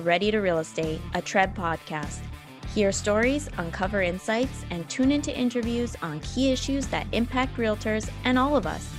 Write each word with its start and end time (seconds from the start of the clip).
Ready 0.00 0.30
to 0.30 0.38
Real 0.38 0.60
Estate, 0.60 0.98
a 1.14 1.20
TRREB 1.20 1.54
podcast. 1.54 2.20
Hear 2.74 2.90
stories, 2.90 3.50
uncover 3.58 4.00
insights, 4.00 4.64
and 4.70 4.88
tune 4.88 5.12
into 5.12 5.36
interviews 5.36 5.94
on 6.00 6.20
key 6.20 6.50
issues 6.50 6.86
that 6.86 7.06
impact 7.12 7.56
realtors 7.58 8.10
and 8.24 8.38
all 8.38 8.56
of 8.56 8.66
us. 8.66 8.90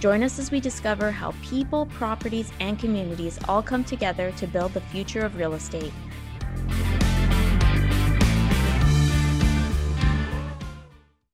Join 0.00 0.24
us 0.24 0.40
as 0.40 0.50
we 0.50 0.58
discover 0.58 1.12
how 1.12 1.32
people, 1.42 1.86
properties, 1.86 2.50
and 2.58 2.76
communities 2.76 3.38
all 3.48 3.62
come 3.62 3.84
together 3.84 4.32
to 4.32 4.46
build 4.48 4.74
the 4.74 4.80
future 4.80 5.20
of 5.20 5.36
real 5.36 5.54
estate. 5.54 5.92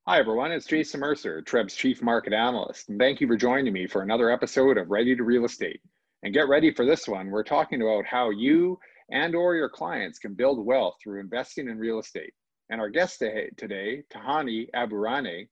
Hi, 0.06 0.18
everyone. 0.18 0.52
It's 0.52 0.66
Jason 0.66 1.00
Mercer, 1.00 1.40
TRREB's 1.40 1.74
Chief 1.74 2.02
Market 2.02 2.34
Analyst, 2.34 2.90
and 2.90 2.98
thank 2.98 3.22
you 3.22 3.26
for 3.26 3.38
joining 3.38 3.72
me 3.72 3.86
for 3.86 4.02
another 4.02 4.30
episode 4.30 4.76
of 4.76 4.90
Ready 4.90 5.16
to 5.16 5.22
Real 5.22 5.46
Estate. 5.46 5.80
And 6.22 6.34
get 6.34 6.48
ready 6.48 6.70
for 6.70 6.84
this 6.84 7.08
one. 7.08 7.30
We're 7.30 7.42
talking 7.42 7.80
about 7.80 8.04
how 8.04 8.30
you 8.30 8.78
and 9.14 9.34
or 9.34 9.54
your 9.54 9.70
clients 9.70 10.18
can 10.18 10.34
build 10.34 10.66
wealth 10.66 10.96
through 11.02 11.20
investing 11.20 11.68
in 11.68 11.78
real 11.78 12.00
estate. 12.00 12.34
And 12.68 12.80
our 12.80 12.90
guest 12.90 13.20
today, 13.56 14.02
Tahani 14.12 14.66
Aburaneh, 14.74 15.46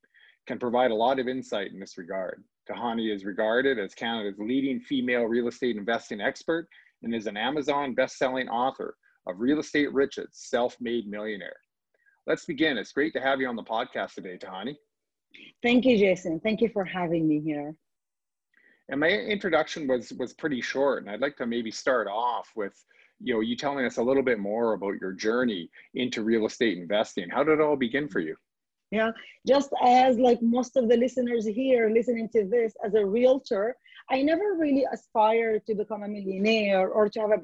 can 0.47 0.59
provide 0.59 0.91
a 0.91 0.95
lot 0.95 1.21
of 1.21 1.29
insight 1.29 1.71
in 1.71 1.79
this 1.79 1.97
regard. 1.97 2.43
Tahani 2.69 3.15
is 3.15 3.25
regarded 3.25 3.79
as 3.79 3.95
Canada's 3.95 4.39
leading 4.39 4.81
female 4.81 5.25
real 5.25 5.47
estate 5.47 5.77
investing 5.77 6.21
expert 6.21 6.69
and 7.03 7.15
is 7.15 7.27
an 7.27 7.37
Amazon 7.37 7.95
best-selling 7.95 8.49
author 8.49 8.97
of 9.29 9.39
Real 9.39 9.61
Estate 9.61 9.93
Riches, 9.93 10.29
Self-Made 10.33 11.07
Millionaire. 11.07 11.57
Let's 12.27 12.45
begin. 12.45 12.77
It's 12.79 12.93
great 12.93 13.13
to 13.15 13.21
have 13.21 13.41
you 13.41 13.49
on 13.49 13.57
the 13.57 13.63
podcast 13.63 14.15
today, 14.15 14.37
Tahani. 14.37 14.75
Thank 15.63 15.85
you, 15.85 15.97
Jason. 15.97 16.41
Thank 16.41 16.61
you 16.61 16.69
for 16.69 16.85
having 16.85 17.29
me 17.29 17.41
here. 17.41 17.75
And 18.89 18.99
my 18.99 19.09
introduction 19.09 19.87
was 19.87 20.13
was 20.15 20.33
pretty 20.35 20.61
short, 20.61 21.03
and 21.03 21.11
I'd 21.11 21.21
like 21.21 21.37
to 21.37 21.47
maybe 21.47 21.71
start 21.71 22.09
off 22.09 22.51
with 22.57 22.75
you 23.23 23.35
know 23.35 23.41
you 23.41 23.57
telling 23.57 23.85
us 23.85 23.99
a 23.99 24.03
little 24.03 24.23
bit 24.23 24.39
more 24.39 24.75
about 24.75 25.01
your 25.01 25.13
journey 25.13 25.71
into 25.95 26.23
real 26.23 26.47
estate 26.47 26.79
investing. 26.79 27.29
How 27.31 27.45
did 27.45 27.55
it 27.55 27.61
all 27.61 27.77
begin 27.77 28.09
for 28.09 28.21
you? 28.21 28.37
Yeah, 28.91 29.13
just 29.47 29.71
as 29.83 30.19
like 30.19 30.43
most 30.43 30.77
of 30.77 30.89
the 30.89 30.97
listeners 30.97 31.47
here 31.47 31.89
listening 31.89 32.29
to 32.31 32.45
this, 32.45 32.75
as 32.85 32.95
a 32.95 33.05
realtor, 33.05 33.77
I 34.11 34.21
never 34.21 34.55
really 34.59 34.85
aspired 34.93 35.65
to 35.67 35.75
become 35.75 36.03
a 36.03 36.09
millionaire 36.09 36.89
or 36.89 37.09
to 37.09 37.21
have 37.21 37.33
a 37.33 37.39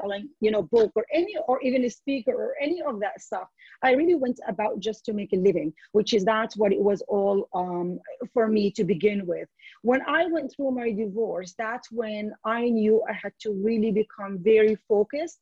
selling 0.00 0.28
you 0.40 0.50
know 0.50 0.62
book 0.62 0.92
or 0.94 1.04
any 1.12 1.36
or 1.48 1.60
even 1.62 1.84
a 1.84 1.90
speaker 1.90 2.32
or 2.32 2.54
any 2.60 2.82
of 2.82 3.00
that 3.00 3.20
stuff. 3.20 3.48
I 3.82 3.92
really 3.92 4.14
went 4.14 4.40
about 4.48 4.80
just 4.80 5.04
to 5.06 5.12
make 5.12 5.32
a 5.32 5.36
living 5.36 5.72
which 5.92 6.14
is 6.14 6.24
that's 6.24 6.56
what 6.56 6.72
it 6.72 6.80
was 6.80 7.02
all 7.08 7.48
um, 7.54 7.98
for 8.32 8.48
me 8.48 8.70
to 8.72 8.84
begin 8.84 9.26
with. 9.26 9.48
When 9.82 10.02
i 10.06 10.26
went 10.26 10.52
through 10.52 10.72
my 10.72 10.92
divorce 10.92 11.54
that's 11.58 11.90
when 11.90 12.32
i 12.44 12.68
knew 12.68 13.02
i 13.08 13.12
had 13.12 13.32
to 13.40 13.52
really 13.52 13.90
become 13.90 14.38
very 14.38 14.76
focused 14.88 15.38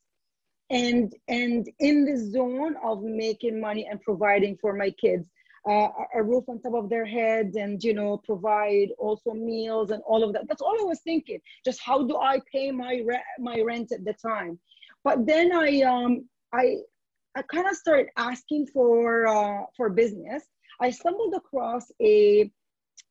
and 0.71 1.13
and 1.27 1.69
in 1.79 2.05
the 2.05 2.17
zone 2.17 2.75
of 2.83 3.03
making 3.03 3.59
money 3.59 3.87
and 3.89 4.01
providing 4.01 4.57
for 4.61 4.73
my 4.73 4.89
kids 4.91 5.25
uh, 5.69 5.89
a 6.15 6.23
roof 6.23 6.45
on 6.47 6.59
top 6.59 6.73
of 6.73 6.89
their 6.89 7.05
head 7.05 7.53
and 7.55 7.83
you 7.83 7.93
know 7.93 8.17
provide 8.17 8.89
also 8.97 9.33
meals 9.33 9.91
and 9.91 10.01
all 10.07 10.23
of 10.23 10.33
that. 10.33 10.47
That's 10.47 10.61
all 10.61 10.75
i 10.79 10.83
was 10.83 11.01
thinking 11.01 11.39
just 11.63 11.79
how 11.81 12.03
do 12.03 12.17
i 12.17 12.39
pay 12.51 12.71
my 12.71 13.01
re- 13.05 13.23
my 13.39 13.61
rent 13.61 13.91
at 13.91 14.03
the 14.03 14.13
time? 14.13 14.59
But 15.03 15.25
then 15.25 15.51
i 15.53 15.81
um 15.81 16.27
i 16.53 16.77
i 17.35 17.41
kind 17.43 17.67
of 17.67 17.75
started 17.75 18.07
asking 18.17 18.67
for 18.67 19.27
uh, 19.27 19.65
for 19.77 19.89
business. 19.89 20.43
I 20.79 20.89
stumbled 20.89 21.33
across 21.35 21.91
a 22.01 22.51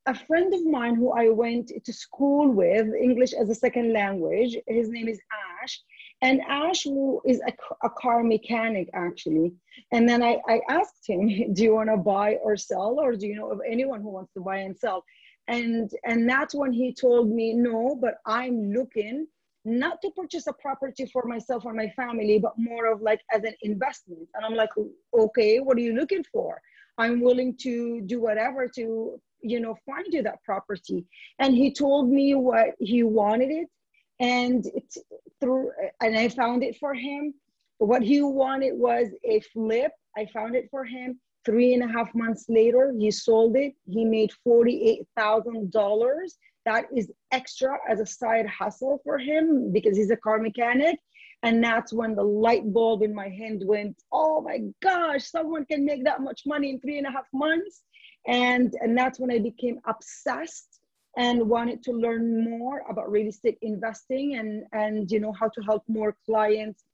a 0.07 0.15
friend 0.15 0.53
of 0.55 0.65
mine 0.67 0.95
who 0.95 1.13
i 1.13 1.29
went 1.29 1.71
to 1.85 1.93
school 1.93 2.49
with 2.49 2.87
english 2.95 3.33
as 3.33 3.49
a 3.51 3.55
second 3.55 3.93
language. 3.93 4.57
His 4.67 4.89
name 4.89 5.09
is 5.09 5.21
ash 5.63 5.81
and 6.23 6.41
Ash 6.43 6.87
is 7.25 7.41
a, 7.47 7.53
a 7.83 7.91
car 7.91 8.23
mechanic 8.23 8.91
actually. 8.93 9.53
And 9.93 10.09
then 10.09 10.23
I, 10.23 10.39
I 10.49 10.61
asked 10.69 11.07
him, 11.07 11.29
do 11.55 11.63
you 11.63 11.75
want 11.75 11.89
to 11.89 11.97
buy 11.97 12.35
or 12.43 12.57
sell? 12.57 12.99
Or 13.01 13.15
do 13.15 13.27
you 13.27 13.37
know 13.37 13.51
of 13.51 13.61
anyone 13.67 14.03
who 14.03 14.11
wants 14.11 14.33
to 14.35 14.41
buy 14.41 14.59
and 14.59 14.77
sell? 14.77 15.05
And, 15.49 15.91
and 16.05 16.29
that's 16.29 16.55
when 16.55 16.73
he 16.73 16.95
told 16.95 17.31
me, 17.31 17.55
no, 17.55 17.99
but 18.01 18.17
I'm 18.27 18.73
looking 18.73 19.27
not 19.65 20.01
to 20.03 20.11
purchase 20.11 20.47
a 20.47 20.53
property 20.55 21.07
for 21.07 21.25
myself 21.25 21.65
or 21.65 21.75
my 21.75 21.89
family, 21.91 22.39
but 22.39 22.53
more 22.57 22.87
of 22.87 23.03
like 23.03 23.21
as 23.35 23.43
an 23.45 23.55
investment. 23.63 24.29
And 24.35 24.45
I'm 24.45 24.55
like, 24.55 24.71
okay, 25.13 25.59
what 25.59 25.77
are 25.77 25.81
you 25.81 25.95
looking 25.95 26.25
for? 26.33 26.61
I'm 26.99 27.21
willing 27.21 27.57
to 27.63 28.01
do 28.03 28.21
whatever 28.21 28.69
to, 28.77 29.21
you 29.43 29.61
know, 29.61 29.77
find 29.87 30.07
you 30.13 30.23
that 30.23 30.43
property. 30.45 31.05
And 31.39 31.55
he 31.55 31.73
told 31.73 32.11
me 32.11 32.35
what 32.35 32.75
he 32.79 33.03
wanted 33.03 33.51
it 33.51 33.69
and 34.21 34.67
through 35.41 35.71
and 36.01 36.17
I 36.17 36.29
found 36.29 36.63
it 36.63 36.77
for 36.79 36.95
him. 36.95 37.35
What 37.79 38.03
he 38.03 38.21
wanted 38.23 38.75
was 38.75 39.09
a 39.25 39.41
flip. 39.53 39.93
I 40.17 40.27
found 40.27 40.55
it 40.55 40.69
for 40.71 40.85
him. 40.85 41.19
Three 41.47 41.73
and 41.73 41.83
a 41.83 41.89
half 41.89 42.15
months 42.15 42.45
later, 42.49 42.95
he 42.99 43.11
sold 43.11 43.57
it. 43.57 43.73
He 43.87 44.05
made 44.05 44.31
forty-eight 44.45 45.07
thousand 45.17 45.73
dollars. 45.73 46.37
That 46.67 46.85
is 46.95 47.11
extra 47.33 47.79
as 47.89 48.01
a 48.01 48.07
side 48.07 48.47
hustle 48.47 49.01
for 49.05 49.17
him 49.19 49.73
because 49.73 49.97
he's 49.97 50.11
a 50.11 50.17
car 50.17 50.39
mechanic. 50.39 50.99
And 51.43 51.65
that's 51.65 51.91
when 51.91 52.15
the 52.15 52.23
light 52.23 52.71
bulb 52.71 53.03
in 53.03 53.15
my 53.15 53.31
hand 53.31 53.63
went, 53.65 53.97
oh 54.13 54.43
my 54.43 54.59
gosh, 54.83 55.25
someone 55.25 55.65
can 55.65 55.87
make 55.87 56.05
that 56.05 56.21
much 56.21 56.43
money 56.45 56.69
in 56.69 56.81
three 56.81 56.99
and 56.99 57.07
a 57.07 57.11
half 57.11 57.25
months. 57.33 57.81
And, 58.27 58.75
and 58.83 58.97
that's 58.99 59.19
when 59.19 59.31
I 59.31 59.39
became 59.39 59.79
obsessed 59.87 60.70
and 61.17 61.49
wanted 61.49 61.83
to 61.85 61.93
learn 61.93 62.49
more 62.49 62.83
about 62.89 63.11
real 63.11 63.29
estate 63.29 63.59
investing 63.63 64.37
and 64.37 64.65
and 64.73 65.11
you 65.11 65.21
know 65.21 65.33
how 65.33 65.49
to 65.49 65.61
help 65.63 65.83
more 65.89 66.17
clients 66.27 66.85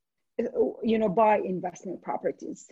you 0.83 0.99
know 0.99 1.09
buy 1.09 1.39
investment 1.39 2.01
properties. 2.03 2.67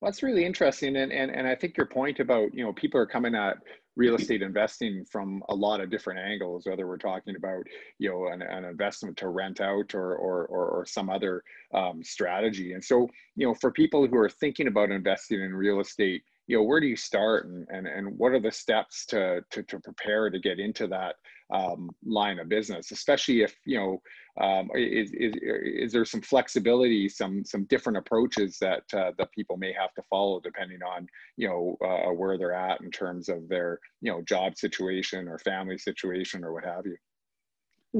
Well, 0.00 0.10
that's 0.10 0.22
really 0.22 0.44
interesting 0.44 0.96
and, 0.96 1.12
and 1.12 1.30
and 1.30 1.46
i 1.46 1.54
think 1.54 1.76
your 1.76 1.86
point 1.86 2.20
about 2.20 2.54
you 2.54 2.64
know 2.64 2.72
people 2.72 3.00
are 3.00 3.06
coming 3.06 3.34
at 3.34 3.56
real 3.98 4.14
estate 4.14 4.42
investing 4.42 5.04
from 5.10 5.42
a 5.48 5.54
lot 5.54 5.80
of 5.80 5.90
different 5.90 6.20
angles 6.20 6.66
whether 6.66 6.86
we're 6.86 6.96
talking 6.96 7.34
about 7.34 7.64
you 7.98 8.08
know 8.08 8.28
an, 8.28 8.40
an 8.40 8.64
investment 8.64 9.16
to 9.16 9.28
rent 9.28 9.60
out 9.60 9.92
or 9.94 10.14
or 10.14 10.46
or, 10.46 10.68
or 10.68 10.86
some 10.86 11.10
other 11.10 11.42
um, 11.74 12.02
strategy. 12.02 12.72
And 12.72 12.84
so 12.84 13.08
you 13.34 13.46
know 13.46 13.54
for 13.54 13.72
people 13.72 14.06
who 14.06 14.16
are 14.16 14.30
thinking 14.30 14.68
about 14.68 14.92
investing 14.92 15.40
in 15.40 15.52
real 15.52 15.80
estate 15.80 16.22
you 16.48 16.56
know 16.56 16.62
where 16.62 16.80
do 16.80 16.86
you 16.86 16.96
start 16.96 17.46
and 17.46 17.66
and, 17.70 17.86
and 17.86 18.18
what 18.18 18.32
are 18.32 18.40
the 18.40 18.50
steps 18.50 19.06
to, 19.06 19.44
to 19.50 19.62
to 19.62 19.78
prepare 19.78 20.30
to 20.30 20.40
get 20.40 20.58
into 20.58 20.88
that 20.88 21.14
um, 21.54 21.90
line 22.04 22.38
of 22.38 22.48
business 22.48 22.90
especially 22.90 23.42
if 23.42 23.54
you 23.64 23.78
know 23.78 24.02
um, 24.44 24.68
is, 24.74 25.10
is 25.12 25.34
is 25.40 25.92
there 25.92 26.04
some 26.04 26.22
flexibility 26.22 27.08
some 27.08 27.44
some 27.44 27.64
different 27.66 27.98
approaches 27.98 28.58
that 28.60 28.82
uh, 28.94 29.12
that 29.18 29.30
people 29.32 29.56
may 29.56 29.72
have 29.72 29.94
to 29.94 30.02
follow 30.10 30.40
depending 30.40 30.80
on 30.82 31.06
you 31.36 31.48
know 31.48 31.76
uh, 31.86 32.12
where 32.12 32.36
they're 32.36 32.54
at 32.54 32.80
in 32.80 32.90
terms 32.90 33.28
of 33.28 33.48
their 33.48 33.78
you 34.00 34.10
know 34.10 34.22
job 34.22 34.56
situation 34.56 35.28
or 35.28 35.38
family 35.38 35.78
situation 35.78 36.42
or 36.42 36.52
what 36.52 36.64
have 36.64 36.84
you 36.84 36.96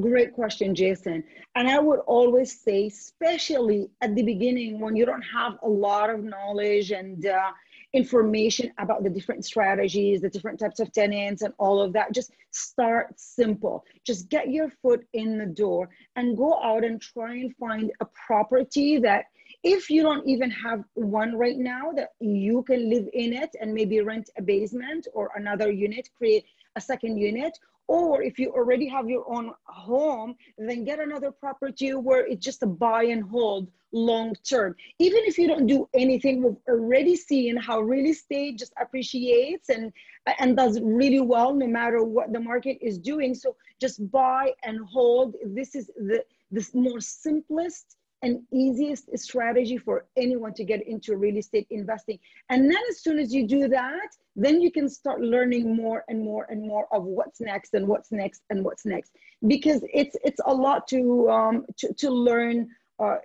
Great 0.02 0.34
question, 0.34 0.74
Jason. 0.74 1.24
And 1.54 1.66
I 1.66 1.78
would 1.78 2.00
always 2.00 2.60
say, 2.60 2.88
especially 2.88 3.90
at 4.02 4.14
the 4.14 4.22
beginning 4.22 4.80
when 4.80 4.94
you 4.94 5.06
don't 5.06 5.22
have 5.22 5.54
a 5.62 5.68
lot 5.68 6.10
of 6.10 6.22
knowledge 6.22 6.90
and 6.90 7.24
uh, 7.24 7.50
information 7.94 8.70
about 8.78 9.02
the 9.02 9.10
different 9.10 9.44
strategies, 9.44 10.20
the 10.20 10.28
different 10.28 10.60
types 10.60 10.80
of 10.80 10.92
tenants, 10.92 11.42
and 11.42 11.54
all 11.58 11.80
of 11.80 11.92
that. 11.94 12.12
Just 12.12 12.32
start 12.50 13.18
simple. 13.18 13.84
Just 14.04 14.28
get 14.28 14.50
your 14.50 14.70
foot 14.82 15.06
in 15.14 15.38
the 15.38 15.46
door 15.46 15.88
and 16.16 16.36
go 16.36 16.60
out 16.62 16.84
and 16.84 17.00
try 17.00 17.34
and 17.34 17.54
find 17.56 17.90
a 18.00 18.06
property 18.26 18.98
that 18.98 19.24
if 19.64 19.90
you 19.90 20.02
don't 20.02 20.28
even 20.28 20.50
have 20.50 20.84
one 20.94 21.36
right 21.36 21.58
now 21.58 21.90
that 21.92 22.10
you 22.20 22.62
can 22.64 22.90
live 22.90 23.08
in 23.12 23.32
it 23.32 23.50
and 23.60 23.72
maybe 23.72 24.00
rent 24.00 24.28
a 24.36 24.42
basement 24.42 25.08
or 25.14 25.30
another 25.36 25.70
unit 25.70 26.08
create 26.16 26.44
a 26.76 26.80
second 26.80 27.16
unit 27.16 27.58
or 27.88 28.22
if 28.22 28.38
you 28.38 28.50
already 28.52 28.86
have 28.86 29.08
your 29.08 29.24
own 29.32 29.52
home, 29.64 30.36
then 30.58 30.84
get 30.84 31.00
another 31.00 31.32
property 31.32 31.94
where 31.94 32.26
it's 32.26 32.44
just 32.44 32.62
a 32.62 32.66
buy 32.66 33.04
and 33.04 33.24
hold 33.24 33.68
long 33.92 34.34
term. 34.48 34.76
Even 34.98 35.22
if 35.24 35.38
you 35.38 35.48
don't 35.48 35.66
do 35.66 35.88
anything, 35.94 36.42
we've 36.42 36.56
already 36.68 37.16
seen 37.16 37.56
how 37.56 37.80
real 37.80 38.06
estate 38.06 38.58
just 38.58 38.74
appreciates 38.80 39.70
and, 39.70 39.90
and 40.38 40.56
does 40.56 40.78
really 40.82 41.20
well 41.20 41.54
no 41.54 41.66
matter 41.66 42.04
what 42.04 42.32
the 42.32 42.40
market 42.40 42.78
is 42.82 42.98
doing. 42.98 43.34
So 43.34 43.56
just 43.80 44.10
buy 44.10 44.52
and 44.64 44.78
hold. 44.84 45.34
This 45.42 45.74
is 45.74 45.86
the, 45.96 46.22
the 46.52 46.68
more 46.74 47.00
simplest 47.00 47.96
and 48.22 48.42
easiest 48.52 49.16
strategy 49.18 49.78
for 49.78 50.06
anyone 50.16 50.52
to 50.54 50.64
get 50.64 50.86
into 50.86 51.16
real 51.16 51.36
estate 51.36 51.66
investing. 51.70 52.18
And 52.50 52.64
then 52.70 52.80
as 52.90 53.00
soon 53.00 53.18
as 53.18 53.32
you 53.32 53.46
do 53.46 53.68
that, 53.68 54.08
then 54.34 54.60
you 54.60 54.70
can 54.70 54.88
start 54.88 55.20
learning 55.20 55.76
more 55.76 56.04
and 56.08 56.22
more 56.22 56.46
and 56.48 56.62
more 56.62 56.86
of 56.92 57.04
what's 57.04 57.40
next 57.40 57.74
and 57.74 57.86
what's 57.86 58.10
next 58.12 58.42
and 58.50 58.64
what's 58.64 58.84
next. 58.84 59.12
Because 59.46 59.84
it's 59.92 60.16
it's 60.24 60.40
a 60.46 60.52
lot 60.52 60.88
to 60.88 61.30
um, 61.30 61.66
to, 61.78 61.92
to 61.94 62.10
learn, 62.10 62.68
uh, 62.98 63.16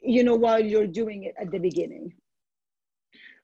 you 0.00 0.22
know, 0.22 0.36
while 0.36 0.64
you're 0.64 0.86
doing 0.86 1.24
it 1.24 1.34
at 1.40 1.50
the 1.50 1.58
beginning. 1.58 2.12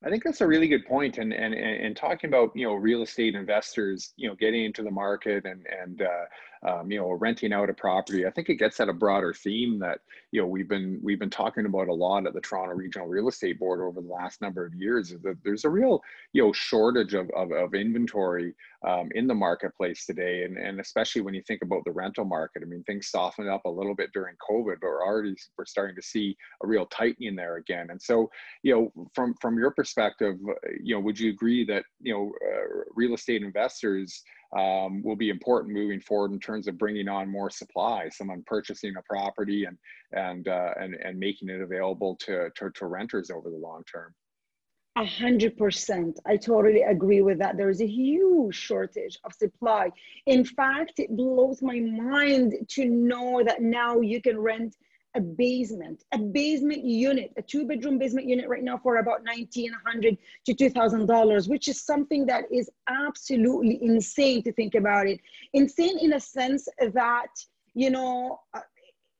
I 0.04 0.10
think 0.10 0.24
that's 0.24 0.40
a 0.40 0.46
really 0.46 0.66
good 0.66 0.84
point, 0.86 1.18
and 1.18 1.32
and 1.32 1.54
and 1.54 1.96
talking 1.96 2.28
about 2.28 2.50
you 2.54 2.66
know 2.66 2.74
real 2.74 3.02
estate 3.02 3.34
investors, 3.34 4.12
you 4.16 4.28
know, 4.28 4.34
getting 4.34 4.64
into 4.64 4.82
the 4.82 4.90
market 4.90 5.44
and 5.44 5.64
and 5.80 6.02
uh, 6.02 6.24
um, 6.66 6.90
you 6.90 6.98
know, 6.98 7.10
renting 7.12 7.52
out 7.52 7.70
a 7.70 7.74
property. 7.74 8.26
I 8.26 8.30
think 8.30 8.48
it 8.48 8.56
gets 8.56 8.78
at 8.78 8.88
a 8.88 8.92
broader 8.92 9.34
theme 9.34 9.78
that 9.80 10.00
you 10.30 10.40
know 10.40 10.46
we've 10.46 10.68
been 10.68 11.00
we've 11.02 11.18
been 11.18 11.30
talking 11.30 11.66
about 11.66 11.88
a 11.88 11.94
lot 11.94 12.26
at 12.26 12.34
the 12.34 12.40
Toronto 12.40 12.74
Regional 12.74 13.08
Real 13.08 13.28
Estate 13.28 13.58
Board 13.58 13.80
over 13.80 14.00
the 14.00 14.12
last 14.12 14.40
number 14.40 14.64
of 14.64 14.74
years. 14.74 15.10
Is 15.10 15.20
that 15.22 15.38
there's 15.44 15.64
a 15.64 15.70
real 15.70 16.02
you 16.32 16.42
know 16.42 16.52
shortage 16.52 17.14
of 17.14 17.28
of, 17.30 17.50
of 17.50 17.74
inventory 17.74 18.54
um, 18.86 19.10
in 19.14 19.26
the 19.26 19.34
marketplace 19.34 20.06
today, 20.06 20.44
and 20.44 20.56
and 20.56 20.78
especially 20.78 21.22
when 21.22 21.34
you 21.34 21.42
think 21.42 21.62
about 21.62 21.84
the 21.84 21.90
rental 21.90 22.24
market. 22.24 22.62
I 22.62 22.66
mean, 22.66 22.84
things 22.84 23.08
softened 23.08 23.48
up 23.48 23.64
a 23.64 23.70
little 23.70 23.94
bit 23.94 24.10
during 24.12 24.36
COVID, 24.48 24.76
but 24.80 24.86
we're 24.86 25.04
already 25.04 25.34
we're 25.58 25.64
starting 25.64 25.96
to 25.96 26.02
see 26.02 26.36
a 26.62 26.66
real 26.66 26.86
tightening 26.86 27.34
there 27.34 27.56
again. 27.56 27.88
And 27.90 28.00
so, 28.00 28.30
you 28.62 28.74
know, 28.94 29.06
from 29.14 29.34
from 29.40 29.58
your 29.58 29.72
perspective, 29.72 30.36
you 30.80 30.94
know, 30.94 31.00
would 31.00 31.18
you 31.18 31.30
agree 31.30 31.64
that 31.64 31.84
you 32.00 32.14
know 32.14 32.32
uh, 32.46 32.84
real 32.94 33.14
estate 33.14 33.42
investors 33.42 34.22
um, 34.56 35.02
will 35.02 35.16
be 35.16 35.30
important 35.30 35.72
moving 35.72 36.00
forward 36.00 36.32
in 36.32 36.40
terms 36.40 36.68
of 36.68 36.76
bringing 36.78 37.08
on 37.08 37.30
more 37.30 37.50
supply. 37.50 38.08
Someone 38.10 38.42
purchasing 38.46 38.94
a 38.96 39.02
property 39.02 39.64
and 39.64 39.78
and 40.12 40.48
uh, 40.48 40.74
and 40.78 40.94
and 40.94 41.18
making 41.18 41.48
it 41.48 41.60
available 41.60 42.16
to, 42.16 42.50
to 42.56 42.70
to 42.70 42.86
renters 42.86 43.30
over 43.30 43.50
the 43.50 43.56
long 43.56 43.82
term. 43.90 44.14
A 44.96 45.06
hundred 45.06 45.56
percent. 45.56 46.20
I 46.26 46.36
totally 46.36 46.82
agree 46.82 47.22
with 47.22 47.38
that. 47.38 47.56
There 47.56 47.70
is 47.70 47.80
a 47.80 47.86
huge 47.86 48.54
shortage 48.54 49.18
of 49.24 49.32
supply. 49.32 49.90
In 50.26 50.44
fact, 50.44 50.98
it 50.98 51.16
blows 51.16 51.62
my 51.62 51.80
mind 51.80 52.54
to 52.70 52.84
know 52.84 53.42
that 53.42 53.62
now 53.62 54.00
you 54.02 54.20
can 54.20 54.38
rent 54.38 54.76
a 55.14 55.20
basement, 55.20 56.04
a 56.12 56.18
basement 56.18 56.84
unit, 56.84 57.32
a 57.36 57.42
two 57.42 57.66
bedroom 57.66 57.98
basement 57.98 58.26
unit 58.26 58.48
right 58.48 58.62
now 58.62 58.78
for 58.78 58.96
about 58.96 59.22
1900 59.24 60.16
to 60.46 60.54
$2,000, 60.54 61.48
which 61.48 61.68
is 61.68 61.80
something 61.80 62.26
that 62.26 62.44
is 62.50 62.70
absolutely 62.88 63.78
insane 63.82 64.42
to 64.42 64.52
think 64.52 64.74
about 64.74 65.06
it. 65.06 65.20
Insane 65.52 65.98
in 65.98 66.14
a 66.14 66.20
sense 66.20 66.66
that, 66.78 67.28
you 67.74 67.90
know, 67.90 68.40
uh, 68.54 68.60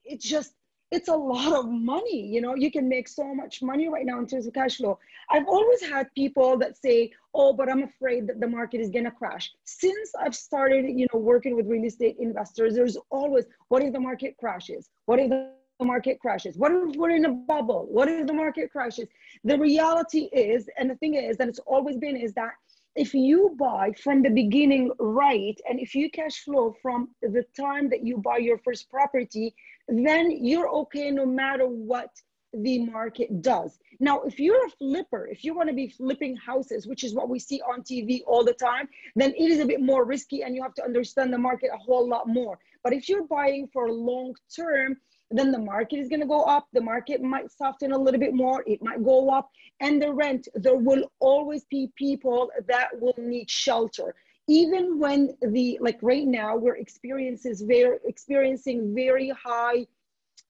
it's 0.05 0.29
just, 0.29 0.55
it's 0.91 1.09
a 1.09 1.17
lot 1.17 1.53
of 1.55 1.71
money. 1.71 2.27
You 2.27 2.41
know, 2.41 2.55
you 2.55 2.71
can 2.71 2.89
make 2.89 3.09
so 3.09 3.35
much 3.35 3.63
money 3.63 3.89
right 3.89 4.05
now 4.05 4.19
in 4.19 4.27
terms 4.27 4.47
of 4.47 4.53
cash 4.53 4.77
flow. 4.77 4.99
I've 5.31 5.47
always 5.47 5.83
had 5.83 6.13
people 6.15 6.59
that 6.59 6.77
say, 6.77 7.13
oh, 7.35 7.53
but 7.55 7.71
I'm 7.71 7.83
afraid 7.83 8.27
that 8.29 8.41
the 8.41 8.49
market 8.49 8.81
is 8.81 8.91
going 8.91 9.05
to 9.05 9.11
crash. 9.11 9.51
Since 9.65 10.13
I've 10.19 10.35
started, 10.35 10.85
you 10.87 11.07
know, 11.13 11.21
working 11.21 11.57
with 11.57 11.67
real 11.67 11.85
estate 11.85 12.17
investors, 12.19 12.75
there's 12.75 12.99
always, 13.11 13.45
what 13.69 13.83
if 13.83 13.93
the 13.93 14.01
market 14.01 14.37
crashes? 14.39 14.91
What 15.07 15.19
if 15.19 15.31
the 15.31 15.51
market 15.81 16.21
crashes? 16.21 16.57
What 16.57 16.73
if 16.73 16.97
we're 16.97 17.11
in 17.11 17.25
a 17.25 17.33
bubble? 17.33 17.87
What 17.91 18.09
if 18.09 18.27
the 18.27 18.33
market 18.33 18.71
crashes? 18.71 19.09
The 19.45 19.59
reality 19.59 20.29
is, 20.33 20.69
and 20.79 20.91
the 20.91 20.97
thing 20.97 21.15
is 21.15 21.37
that 21.39 21.49
it's 21.49 21.61
always 21.61 21.97
been, 21.97 22.17
is 22.17 22.33
that 22.35 22.53
if 22.95 23.15
you 23.15 23.57
buy 23.59 23.93
from 23.93 24.23
the 24.23 24.31
beginning 24.31 24.93
right, 24.99 25.59
and 25.69 25.81
if 25.81 25.95
you 25.95 26.11
cash 26.11 26.45
flow 26.45 26.77
from 26.83 27.09
the 27.23 27.45
time 27.59 27.89
that 27.91 28.05
you 28.05 28.19
buy 28.19 28.37
your 28.37 28.59
first 28.59 28.91
property, 28.91 29.55
then 29.89 30.31
you're 30.31 30.69
okay 30.69 31.11
no 31.11 31.25
matter 31.25 31.67
what 31.67 32.11
the 32.53 32.85
market 32.85 33.41
does. 33.41 33.79
Now, 33.99 34.23
if 34.23 34.39
you're 34.39 34.67
a 34.67 34.71
flipper, 34.71 35.27
if 35.27 35.43
you 35.43 35.55
want 35.55 35.71
to 35.71 35.75
be 35.75 35.89
flipping 35.89 36.37
houses, 36.37 36.87
which 36.87 37.03
is 37.03 37.15
what 37.15 37.31
we 37.31 37.39
see 37.39 37.63
on 37.63 37.83
TV 37.83 38.21
all 38.27 38.45
the 38.45 38.53
time, 38.53 38.89
then 39.17 39.33
it 39.39 39.51
is 39.51 39.61
a 39.61 39.65
bit 39.65 39.81
more 39.81 40.05
risky 40.05 40.43
and 40.43 40.55
you 40.55 40.63
have 40.63 40.75
to 40.75 40.85
understand 40.85 41.33
the 41.33 41.39
market 41.39 41.71
a 41.73 41.79
whole 41.79 42.07
lot 42.07 42.29
more. 42.29 42.59
But 42.85 42.93
if 42.93 43.09
you're 43.09 43.25
buying 43.25 43.69
for 43.73 43.91
long 43.91 44.35
term, 44.55 44.99
then 45.39 45.51
the 45.51 45.59
market 45.59 45.99
is 45.99 46.09
going 46.09 46.21
to 46.21 46.27
go 46.27 46.43
up. 46.43 46.69
The 46.73 46.81
market 46.81 47.23
might 47.23 47.51
soften 47.51 47.93
a 47.93 47.99
little 47.99 48.21
bit 48.21 48.35
more. 48.35 48.63
It 48.67 48.83
might 48.83 49.05
go 49.05 49.31
up. 49.31 49.51
And 49.81 50.01
the 50.01 50.13
rent, 50.13 50.49
there 50.55 50.77
will 50.77 51.11
always 51.21 51.65
be 51.65 51.91
people 51.97 52.51
that 52.69 52.89
will 53.01 53.15
need 53.19 53.51
shelter. 53.51 54.15
Even 54.49 54.99
when 54.99 55.37
the, 55.41 55.79
like 55.81 55.99
right 56.03 56.27
now, 56.27 56.57
we're 56.57 56.77
experiences 56.77 57.63
very, 57.63 57.99
experiencing 58.05 58.95
very 58.95 59.31
high 59.31 59.87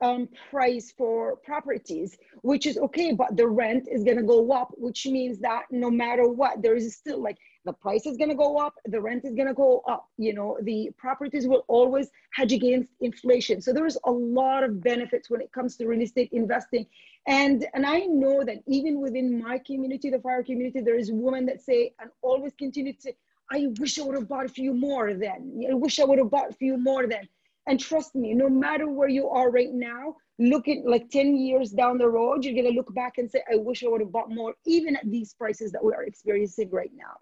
um, 0.03 0.29
price 0.51 0.93
for 0.97 1.37
properties, 1.37 2.19
which 2.43 2.67
is 2.67 2.77
okay, 2.77 3.13
but 3.13 3.37
the 3.37 3.47
rent 3.47 3.89
is 3.91 4.05
to 4.05 4.23
go 4.23 4.51
up, 4.53 4.73
which 4.77 5.07
means 5.07 5.39
that 5.39 5.63
no 5.71 5.91
matter 5.91 6.29
what, 6.29 6.61
there 6.61 6.75
is 6.75 6.95
still 6.95 7.23
like 7.23 7.39
the 7.65 7.73
price 7.73 8.07
is 8.07 8.17
to 8.17 8.35
go 8.35 8.59
up, 8.59 8.75
the 8.87 9.01
rent 9.01 9.25
is 9.25 9.35
to 9.37 9.55
go 9.55 9.83
up. 9.89 10.09
You 10.19 10.35
know, 10.35 10.59
the 10.63 10.91
properties 10.99 11.47
will 11.47 11.65
always 11.69 12.11
hedge 12.33 12.53
against 12.53 12.89
inflation. 13.01 13.63
So 13.63 13.73
there's 13.73 13.97
a 14.05 14.11
lot 14.11 14.65
of 14.65 14.83
benefits 14.83 15.31
when 15.31 15.41
it 15.41 15.53
comes 15.53 15.77
to 15.77 15.87
real 15.87 16.03
estate 16.03 16.31
investing. 16.33 16.87
And 17.29 17.65
and 17.73 17.87
I 17.87 18.01
know 18.01 18.43
that 18.45 18.59
even 18.67 19.01
within 19.01 19.41
my 19.41 19.59
community, 19.59 20.11
the 20.11 20.19
fire 20.19 20.43
community, 20.43 20.81
there 20.81 20.99
is 20.99 21.13
women 21.13 21.47
that 21.47 21.63
say 21.63 21.95
and 22.01 22.11
always 22.23 22.53
continue 22.59 22.95
to, 22.95 23.01
say, 23.01 23.17
I 23.51 23.69
wish 23.79 23.99
I 23.99 24.03
would 24.03 24.17
have 24.17 24.29
bought 24.29 24.47
a 24.47 24.49
few 24.49 24.75
more 24.75 25.15
then. 25.15 25.63
I 25.71 25.75
wish 25.75 26.01
I 26.01 26.05
would 26.05 26.19
have 26.19 26.31
bought 26.31 26.51
a 26.51 26.55
few 26.55 26.77
more 26.77 27.07
then. 27.07 27.29
And 27.67 27.79
trust 27.79 28.15
me, 28.15 28.35
no 28.35 28.49
matter 28.49 28.89
where 28.89 29.09
you 29.09 29.29
are 29.29 29.51
right 29.51 29.73
now, 29.73 30.17
looking 30.39 30.85
like 30.87 31.11
10 31.11 31.37
years 31.37 31.71
down 31.71 31.99
the 31.99 32.09
road, 32.09 32.45
you're 32.45 32.55
to 32.65 32.77
look 32.77 32.93
back 32.95 33.19
and 33.19 33.31
say, 33.31 33.43
I 33.51 33.57
wish 33.57 33.85
I 33.85 33.89
would 33.89 34.01
have 34.01 34.13
bought 34.13 34.31
more, 34.31 34.55
even 34.67 34.97
at 34.97 35.11
these 35.11 35.35
prices 35.35 35.71
that 35.73 35.85
we 35.85 35.93
are 35.93 36.05
experiencing 36.05 36.71
right 36.71 36.91
now 36.95 37.17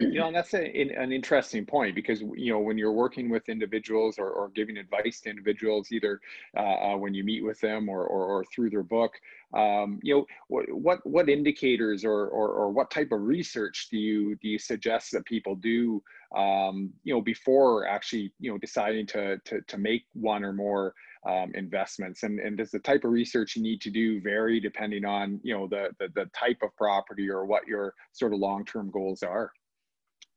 you 0.00 0.18
know, 0.18 0.32
that's 0.32 0.54
a, 0.54 0.64
an 0.64 1.12
interesting 1.12 1.64
point 1.64 1.94
because 1.94 2.20
you 2.20 2.52
know 2.52 2.58
when 2.58 2.78
you're 2.78 2.92
working 2.92 3.30
with 3.30 3.48
individuals 3.48 4.18
or, 4.18 4.28
or 4.30 4.48
giving 4.50 4.76
advice 4.76 5.20
to 5.20 5.30
individuals, 5.30 5.92
either 5.92 6.20
uh, 6.56 6.60
uh, 6.60 6.96
when 6.96 7.14
you 7.14 7.24
meet 7.24 7.44
with 7.44 7.60
them 7.60 7.88
or, 7.88 8.04
or, 8.04 8.24
or 8.26 8.44
through 8.44 8.70
their 8.70 8.82
book, 8.82 9.12
um, 9.54 10.00
you 10.02 10.14
know, 10.14 10.26
what 10.48 10.72
what, 10.72 11.06
what 11.06 11.28
indicators 11.28 12.04
or, 12.04 12.28
or, 12.28 12.48
or 12.48 12.70
what 12.70 12.90
type 12.90 13.12
of 13.12 13.22
research 13.22 13.88
do 13.90 13.98
you 13.98 14.36
do 14.36 14.48
you 14.48 14.58
suggest 14.58 15.12
that 15.12 15.24
people 15.24 15.54
do, 15.54 16.02
um, 16.36 16.90
you 17.04 17.14
know, 17.14 17.20
before 17.20 17.86
actually 17.86 18.32
you 18.40 18.50
know 18.50 18.58
deciding 18.58 19.06
to 19.08 19.38
to, 19.38 19.60
to 19.62 19.78
make 19.78 20.04
one 20.14 20.44
or 20.44 20.52
more 20.52 20.94
um, 21.28 21.52
investments? 21.54 22.22
And, 22.22 22.40
and 22.40 22.56
does 22.56 22.70
the 22.70 22.78
type 22.78 23.04
of 23.04 23.12
research 23.12 23.56
you 23.56 23.62
need 23.62 23.80
to 23.82 23.90
do 23.90 24.20
vary 24.20 24.58
depending 24.60 25.04
on 25.04 25.40
you 25.42 25.54
know 25.54 25.66
the, 25.66 25.90
the, 25.98 26.08
the 26.14 26.30
type 26.34 26.58
of 26.62 26.74
property 26.76 27.30
or 27.30 27.44
what 27.44 27.66
your 27.66 27.94
sort 28.12 28.32
of 28.32 28.40
long-term 28.40 28.90
goals 28.90 29.22
are 29.22 29.52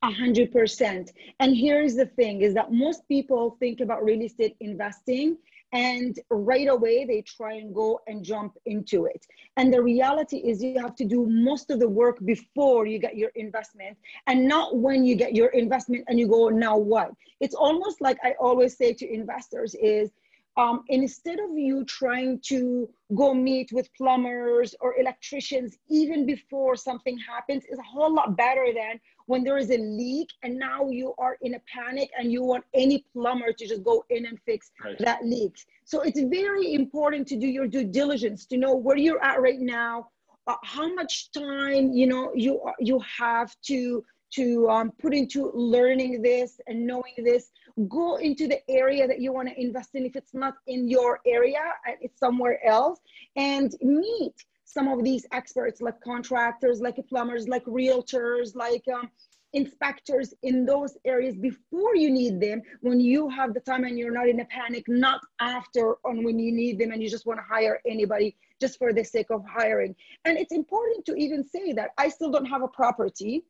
a 0.03 0.12
hundred 0.12 0.51
percent. 0.51 1.12
And 1.39 1.56
here's 1.56 1.95
the 1.95 2.06
thing 2.06 2.42
is 2.42 2.53
that 2.53 2.71
most 2.71 3.07
people 3.07 3.57
think 3.59 3.80
about 3.80 4.03
real 4.03 4.21
estate 4.21 4.56
investing 4.59 5.38
and 5.74 6.18
right 6.30 6.69
away 6.69 7.05
they 7.05 7.22
try 7.22 7.55
and 7.55 7.74
go 7.74 8.00
and 8.08 8.24
jump 8.24 8.58
into 8.65 9.05
it. 9.05 9.25
And 9.58 9.74
the 9.74 9.81
reality 9.81 10.38
is 10.38 10.63
you 10.63 10.79
have 10.79 10.96
to 10.96 11.05
do 11.05 11.25
most 11.27 11.69
of 11.69 11.79
the 11.79 11.89
work 11.89 12.24
before 12.24 12.86
you 12.86 13.00
get 13.00 13.17
your 13.17 13.31
investment 13.36 13.98
and 14.27 14.48
not 14.48 14.77
when 14.77 15.03
you 15.03 15.15
get 15.15 15.36
your 15.36 15.50
investment 15.50 16.05
and 16.08 16.19
you 16.19 16.27
go, 16.27 16.50
now 16.50 16.77
what? 16.77 17.12
It's 17.41 17.55
almost 17.55 18.00
like 18.00 18.17
I 18.24 18.36
always 18.39 18.77
say 18.77 18.93
to 18.93 19.13
investors 19.13 19.75
is, 19.75 20.12
um, 20.57 20.83
instead 20.88 21.39
of 21.39 21.57
you 21.57 21.83
trying 21.85 22.39
to 22.39 22.89
go 23.15 23.33
meet 23.33 23.71
with 23.71 23.93
plumbers 23.93 24.74
or 24.79 24.97
electricians 24.97 25.77
even 25.89 26.25
before 26.25 26.75
something 26.75 27.17
happens 27.17 27.63
is 27.65 27.77
a 27.77 27.83
whole 27.83 28.13
lot 28.13 28.35
better 28.38 28.67
than 28.74 29.00
when 29.27 29.43
there 29.43 29.57
is 29.57 29.69
a 29.69 29.77
leak 29.77 30.29
and 30.43 30.57
now 30.57 30.89
you 30.89 31.13
are 31.17 31.38
in 31.41 31.55
a 31.55 31.62
panic 31.71 32.09
and 32.17 32.31
you 32.31 32.43
want 32.43 32.63
any 32.74 33.05
plumber 33.13 33.51
to 33.51 33.67
just 33.67 33.83
go 33.83 34.05
in 34.09 34.25
and 34.25 34.39
fix 34.45 34.71
right. 34.83 34.97
that 35.00 35.24
leak 35.25 35.55
so 35.83 36.01
it's 36.01 36.19
very 36.21 36.74
important 36.74 37.27
to 37.27 37.35
do 37.35 37.47
your 37.47 37.67
due 37.67 37.83
diligence 37.83 38.45
to 38.45 38.57
know 38.57 38.74
where 38.74 38.97
you're 38.97 39.24
at 39.24 39.41
right 39.41 39.59
now 39.59 40.07
uh, 40.47 40.55
how 40.63 40.93
much 40.93 41.31
time 41.31 41.91
you 41.91 42.07
know 42.07 42.31
you 42.35 42.62
you 42.79 43.00
have 43.00 43.55
to 43.62 44.03
to 44.36 44.70
um, 44.70 44.92
put 45.01 45.13
into 45.13 45.51
learning 45.54 46.22
this 46.22 46.60
and 46.68 46.86
knowing 46.86 47.15
this. 47.24 47.51
Go 47.89 48.15
into 48.18 48.48
the 48.48 48.60
area 48.70 49.08
that 49.08 49.20
you 49.20 49.34
want 49.34 49.50
to 49.50 49.62
invest 49.62 49.96
in. 49.96 50.06
If 50.06 50.15
it's 50.15 50.34
not 50.34 50.56
in 50.68 50.88
your 50.88 51.20
area 51.25 51.60
it's 52.01 52.20
somewhere 52.20 52.60
else 52.65 53.00
and 53.36 53.74
meet 53.82 54.34
some 54.63 54.88
of 54.88 55.04
these 55.04 55.25
experts 55.32 55.82
like 55.82 56.00
contractors 56.01 56.82
like 56.82 56.98
plumbers 57.08 57.48
like 57.48 57.63
realtors 57.65 58.56
like 58.56 58.84
um, 58.94 59.10
inspectors 59.54 60.34
in 60.44 60.65
those 60.65 60.98
areas 61.06 61.36
before 61.36 61.96
you 61.96 62.12
need 62.12 62.42
them 62.42 62.62
when 62.82 63.00
you 63.00 63.30
have 63.30 63.54
the 63.54 63.60
time 63.60 63.86
and 63.86 63.98
you're 63.98 64.12
not 64.12 64.27
in 64.27 64.39
a 64.42 64.46
panic 64.46 64.84
not 64.88 65.22
after 65.39 65.96
on 66.04 66.24
when 66.24 66.38
you 66.38 66.51
need 66.51 66.77
them 66.77 66.92
and 66.92 67.01
you 67.01 67.10
just 67.10 67.25
want 67.25 67.39
to 67.39 67.46
hire 67.48 67.80
anybody 67.88 68.36
just 68.60 68.77
for 68.77 68.94
the 68.94 69.04
sake 69.04 69.27
of 69.32 69.44
hiring. 69.46 69.94
And 70.24 70.38
it's 70.38 70.54
important 70.54 71.06
to 71.06 71.15
even 71.15 71.44
say 71.44 71.74
that 71.74 71.92
i 71.98 72.10
still 72.10 72.32
don't 72.32 72.46
have 72.46 72.63
a 72.63 72.68
property 72.68 73.46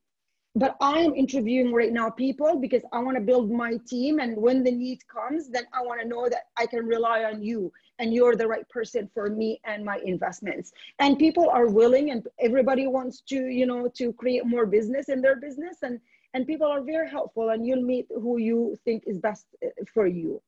but 0.55 0.77
I 0.79 0.99
am 0.99 1.13
interviewing 1.15 1.73
right 1.73 1.91
now 1.91 2.09
people 2.09 2.57
because 2.57 2.81
I 2.93 2.99
want 2.99 3.17
to 3.17 3.21
build 3.21 3.51
my 3.51 3.77
team. 3.85 4.19
And 4.19 4.37
when 4.37 4.63
the 4.63 4.71
need 4.71 5.05
comes, 5.07 5.49
then 5.49 5.65
I 5.73 5.81
want 5.81 6.01
to 6.01 6.07
know 6.07 6.29
that 6.29 6.43
I 6.55 6.65
can 6.65 6.85
rely 6.85 7.25
on 7.25 7.43
you 7.43 7.73
and 7.99 8.13
you're 8.13 8.37
the 8.37 8.47
right 8.47 8.67
person 8.69 9.09
for 9.13 9.29
me 9.29 9.59
and 9.65 9.83
my 9.83 9.99
investments. 10.05 10.71
And 10.99 11.19
people 11.19 11.49
are 11.49 11.67
willing 11.67 12.11
and 12.11 12.25
everybody 12.39 12.87
wants 12.87 13.21
to, 13.29 13.35
you 13.35 13.65
know, 13.65 13.89
to 13.95 14.13
create 14.13 14.45
more 14.45 14.65
business 14.65 15.09
in 15.09 15.21
their 15.21 15.35
business. 15.35 15.79
And, 15.81 15.99
and 16.33 16.47
people 16.47 16.67
are 16.67 16.81
very 16.81 17.09
helpful 17.09 17.49
and 17.49 17.67
you'll 17.67 17.83
meet 17.83 18.07
who 18.09 18.37
you 18.37 18.77
think 18.85 19.03
is 19.05 19.19
best 19.19 19.47
uh, 19.65 19.69
for 19.93 20.07
you. 20.07 20.41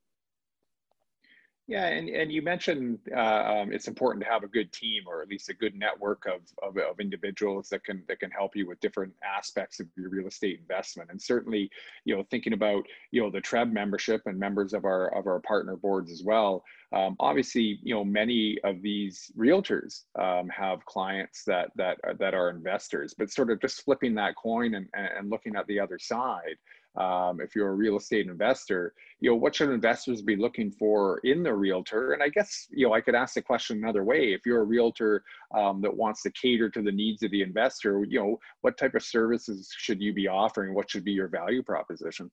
Yeah, 1.68 1.84
and, 1.84 2.08
and 2.08 2.32
you 2.32 2.40
mentioned 2.40 2.98
uh, 3.14 3.20
um, 3.20 3.74
it's 3.74 3.88
important 3.88 4.24
to 4.24 4.30
have 4.30 4.42
a 4.42 4.48
good 4.48 4.72
team 4.72 5.02
or 5.06 5.20
at 5.20 5.28
least 5.28 5.50
a 5.50 5.54
good 5.54 5.74
network 5.74 6.24
of, 6.24 6.40
of, 6.66 6.78
of, 6.78 6.98
individuals 6.98 7.68
that 7.68 7.84
can 7.84 8.02
that 8.08 8.20
can 8.20 8.30
help 8.30 8.56
you 8.56 8.66
with 8.66 8.80
different 8.80 9.12
aspects 9.22 9.78
of 9.78 9.86
your 9.94 10.08
real 10.08 10.26
estate 10.26 10.60
investment. 10.60 11.10
And 11.10 11.20
certainly, 11.20 11.70
you 12.06 12.16
know, 12.16 12.24
thinking 12.30 12.54
about 12.54 12.84
you 13.10 13.20
know 13.20 13.30
the 13.30 13.42
TRREB 13.42 13.70
membership 13.70 14.22
and 14.24 14.38
members 14.38 14.72
of 14.72 14.86
our 14.86 15.14
of 15.14 15.26
our 15.26 15.40
partner 15.40 15.76
boards 15.76 16.10
as 16.10 16.22
well. 16.24 16.64
Um, 16.94 17.16
obviously, 17.20 17.78
you 17.82 17.94
know, 17.94 18.02
many 18.02 18.56
of 18.64 18.80
these 18.80 19.30
realtors 19.36 20.04
um, 20.18 20.48
have 20.48 20.82
clients 20.86 21.44
that 21.44 21.70
that 21.76 21.98
that 22.18 22.32
are 22.32 22.48
investors, 22.48 23.14
but 23.16 23.30
sort 23.30 23.50
of 23.50 23.60
just 23.60 23.84
flipping 23.84 24.14
that 24.14 24.36
coin 24.36 24.74
and, 24.74 24.86
and 24.94 25.28
looking 25.28 25.54
at 25.54 25.66
the 25.66 25.78
other 25.78 25.98
side 25.98 26.56
um, 26.96 27.40
if 27.40 27.54
you're 27.54 27.68
a 27.68 27.74
real 27.74 27.96
estate 27.96 28.26
investor, 28.26 28.94
you 29.20 29.30
know, 29.30 29.36
what 29.36 29.54
should 29.54 29.70
investors 29.70 30.22
be 30.22 30.36
looking 30.36 30.70
for 30.70 31.18
in 31.18 31.42
the 31.42 31.54
realtor? 31.54 32.12
And 32.12 32.22
I 32.22 32.28
guess, 32.28 32.66
you 32.70 32.86
know, 32.86 32.94
I 32.94 33.00
could 33.00 33.14
ask 33.14 33.34
the 33.34 33.42
question 33.42 33.78
another 33.78 34.04
way. 34.04 34.32
If 34.32 34.46
you're 34.46 34.62
a 34.62 34.64
realtor 34.64 35.22
um, 35.54 35.80
that 35.82 35.96
wants 35.96 36.22
to 36.22 36.30
cater 36.30 36.68
to 36.70 36.82
the 36.82 36.92
needs 36.92 37.22
of 37.22 37.30
the 37.30 37.42
investor, 37.42 38.04
you 38.04 38.18
know, 38.18 38.40
what 38.62 38.76
type 38.76 38.94
of 38.94 39.02
services 39.02 39.72
should 39.76 40.00
you 40.00 40.12
be 40.12 40.26
offering? 40.28 40.74
What 40.74 40.90
should 40.90 41.04
be 41.04 41.12
your 41.12 41.28
value 41.28 41.62
proposition? 41.62 42.30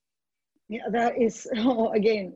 Yeah, 0.68 0.90
that 0.92 1.22
is, 1.22 1.48
oh, 1.58 1.92
again, 1.92 2.34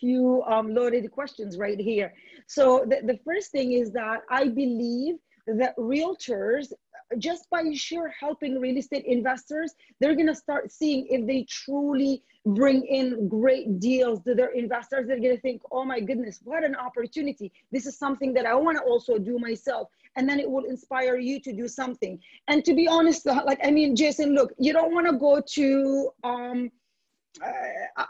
few 0.00 0.42
um, 0.46 0.74
loaded 0.74 1.10
questions 1.10 1.58
right 1.58 1.78
here. 1.78 2.12
So 2.46 2.84
the, 2.88 3.00
the 3.04 3.18
first 3.24 3.50
thing 3.50 3.72
is 3.72 3.90
that 3.92 4.20
I 4.30 4.48
believe 4.48 5.16
that 5.46 5.76
realtors 5.76 6.72
just 7.18 7.48
by 7.50 7.62
sheer 7.74 8.12
helping 8.18 8.60
real 8.60 8.76
estate 8.76 9.04
investors, 9.04 9.74
they're 10.00 10.14
going 10.14 10.26
to 10.26 10.34
start 10.34 10.72
seeing 10.72 11.06
if 11.08 11.26
they 11.26 11.46
truly 11.48 12.22
bring 12.46 12.84
in 12.86 13.28
great 13.28 13.80
deals 13.80 14.22
to 14.22 14.34
their 14.34 14.52
investors. 14.52 15.06
They're 15.06 15.20
going 15.20 15.34
to 15.34 15.40
think, 15.40 15.62
oh 15.72 15.84
my 15.84 16.00
goodness, 16.00 16.40
what 16.44 16.64
an 16.64 16.76
opportunity. 16.76 17.52
This 17.72 17.86
is 17.86 17.98
something 17.98 18.32
that 18.34 18.46
I 18.46 18.54
want 18.54 18.78
to 18.78 18.84
also 18.84 19.18
do 19.18 19.38
myself. 19.38 19.88
And 20.16 20.28
then 20.28 20.40
it 20.40 20.50
will 20.50 20.64
inspire 20.64 21.16
you 21.16 21.40
to 21.40 21.52
do 21.52 21.68
something. 21.68 22.18
And 22.48 22.64
to 22.64 22.74
be 22.74 22.88
honest, 22.88 23.26
like, 23.26 23.58
I 23.62 23.70
mean, 23.70 23.94
Jason, 23.94 24.34
look, 24.34 24.52
you 24.58 24.72
don't 24.72 24.94
want 24.94 25.06
to 25.06 25.16
go 25.18 25.42
to, 25.54 26.10
um, 26.24 26.70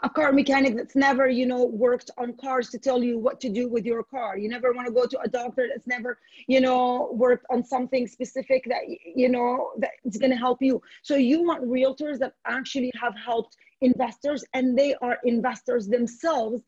a 0.03 0.09
car 0.09 0.31
mechanic 0.31 0.75
that's 0.75 0.95
never 0.95 1.27
you 1.27 1.45
know 1.45 1.65
worked 1.65 2.11
on 2.17 2.33
cars 2.33 2.69
to 2.69 2.77
tell 2.77 3.03
you 3.03 3.17
what 3.17 3.39
to 3.41 3.49
do 3.49 3.67
with 3.67 3.85
your 3.85 4.03
car. 4.03 4.37
You 4.37 4.49
never 4.49 4.73
want 4.73 4.87
to 4.87 4.93
go 4.93 5.05
to 5.05 5.19
a 5.21 5.27
doctor 5.27 5.67
that's 5.69 5.87
never 5.87 6.19
you 6.47 6.61
know 6.61 7.09
worked 7.13 7.45
on 7.49 7.63
something 7.63 8.07
specific 8.07 8.63
that 8.67 8.83
you 9.15 9.29
know 9.29 9.71
that's 9.77 10.17
going 10.17 10.31
to 10.31 10.37
help 10.37 10.61
you. 10.61 10.81
So 11.03 11.15
you 11.15 11.43
want 11.43 11.63
realtors 11.63 12.19
that 12.19 12.33
actually 12.45 12.91
have 13.01 13.15
helped 13.23 13.57
investors 13.81 14.43
and 14.53 14.77
they 14.77 14.95
are 15.01 15.17
investors 15.23 15.87
themselves 15.87 16.63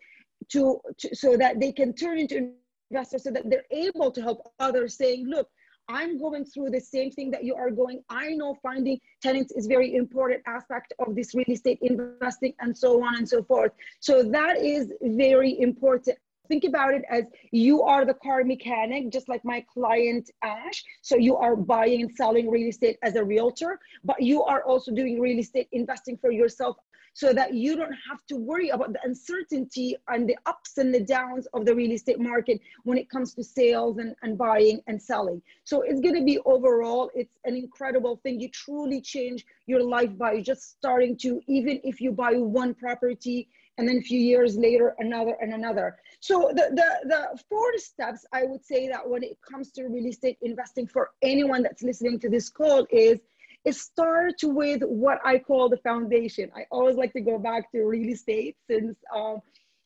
to, 0.50 0.80
to 0.98 1.16
so 1.16 1.38
that 1.38 1.60
they 1.60 1.72
can 1.72 1.94
turn 1.94 2.20
into 2.20 2.52
investors 2.92 3.24
so 3.24 3.32
that 3.32 3.50
they're 3.50 3.66
able 3.72 4.12
to 4.12 4.22
help 4.22 4.52
others 4.60 4.96
saying 4.96 5.28
look 5.28 5.50
I'm 5.90 6.20
going 6.20 6.46
through 6.46 6.70
the 6.70 6.80
same 6.80 7.10
thing 7.10 7.32
that 7.32 7.44
you 7.44 7.56
are 7.56 7.72
going. 7.72 8.04
I 8.10 8.30
know 8.30 8.56
finding 8.62 9.00
tenants 9.24 9.52
is 9.54 9.66
very 9.66 9.96
important 9.96 10.44
aspect 10.46 10.94
of 11.00 11.16
this 11.16 11.34
real 11.34 11.50
estate 11.50 11.80
investing 11.82 12.54
and 12.60 12.78
so 12.78 13.04
on 13.04 13.16
and 13.16 13.28
so 13.28 13.42
forth. 13.44 13.72
So 14.00 14.22
that 14.24 14.58
is 14.58 14.94
very 15.02 15.60
important. 15.60 16.18
Think 16.50 16.64
about 16.64 16.96
it 16.96 17.04
as 17.10 17.26
you 17.52 17.84
are 17.84 18.06
the 18.06 18.16
car 18.16 18.44
mechanic, 18.44 19.12
just 19.12 19.30
like 19.30 19.46
my 19.46 19.64
client 19.72 20.32
Ash. 20.44 20.84
So 21.02 21.16
you 21.16 21.38
are 21.38 21.56
buying 21.56 22.02
and 22.02 22.12
selling 22.16 22.50
real 22.50 22.68
estate 22.68 22.98
as 23.04 23.16
a 23.16 23.24
realtor, 23.24 23.80
but 24.04 24.20
you 24.22 24.44
are 24.44 24.64
also 24.64 24.92
doing 24.92 25.20
real 25.20 25.40
estate 25.40 25.70
investing 25.72 26.18
for 26.18 26.32
yourself 26.32 26.78
so 27.14 27.34
that 27.34 27.54
you 27.54 27.76
don't 27.76 27.96
have 28.10 28.26
to 28.28 28.36
worry 28.36 28.70
about 28.70 28.94
the 28.94 29.00
uncertainty 29.04 29.96
and 30.08 30.28
the 30.28 30.38
ups 30.46 30.78
and 30.78 30.94
the 30.94 31.00
downs 31.00 31.48
of 31.54 31.66
the 31.66 31.76
real 31.76 31.92
estate 31.92 32.20
market 32.20 32.60
when 32.84 32.98
it 32.98 33.10
comes 33.10 33.34
to 33.34 33.44
sales 33.44 33.98
and, 33.98 34.16
and 34.24 34.38
buying 34.38 34.82
and 34.88 35.02
selling. 35.02 35.42
So 35.66 35.82
it's 35.82 36.00
going 36.00 36.16
to 36.16 36.24
be 36.24 36.40
overall, 36.46 37.12
it's 37.14 37.38
an 37.46 37.56
incredible 37.56 38.20
thing. 38.24 38.40
You 38.40 38.50
truly 38.50 39.02
change 39.02 39.46
your 39.68 39.84
life 39.84 40.18
by 40.18 40.42
just 40.42 40.72
starting 40.72 41.18
to, 41.18 41.42
even 41.48 41.80
if 41.84 42.00
you 42.02 42.12
buy 42.12 42.34
one 42.34 42.74
property 42.74 43.50
and 43.80 43.88
then 43.88 43.98
a 43.98 44.02
few 44.02 44.20
years 44.20 44.58
later, 44.58 44.94
another 45.00 45.38
and 45.40 45.54
another. 45.54 45.98
So 46.20 46.52
the, 46.54 46.70
the, 46.74 47.08
the 47.08 47.40
four 47.50 47.78
steps, 47.78 48.26
I 48.34 48.44
would 48.44 48.64
say 48.64 48.90
that 48.90 49.10
when 49.10 49.24
it 49.24 49.38
comes 49.50 49.72
to 49.72 49.86
real 49.86 50.06
estate 50.06 50.38
investing 50.42 50.86
for 50.86 51.12
anyone 51.22 51.64
that's 51.64 51.82
listening 51.82 52.20
to 52.20 52.30
this 52.30 52.50
call 52.50 52.86
is 52.92 53.20
it 53.64 53.76
starts 53.76 54.44
with 54.44 54.82
what 54.84 55.20
I 55.24 55.40
call 55.40 55.70
the 55.70 55.78
foundation. 55.78 56.52
I 56.56 56.66
always 56.72 56.98
like 56.98 57.14
to 57.14 57.22
go 57.22 57.40
back 57.40 57.72
to 57.72 57.86
real 57.86 58.10
estate 58.10 58.58
since 58.70 58.98
um, 59.16 59.40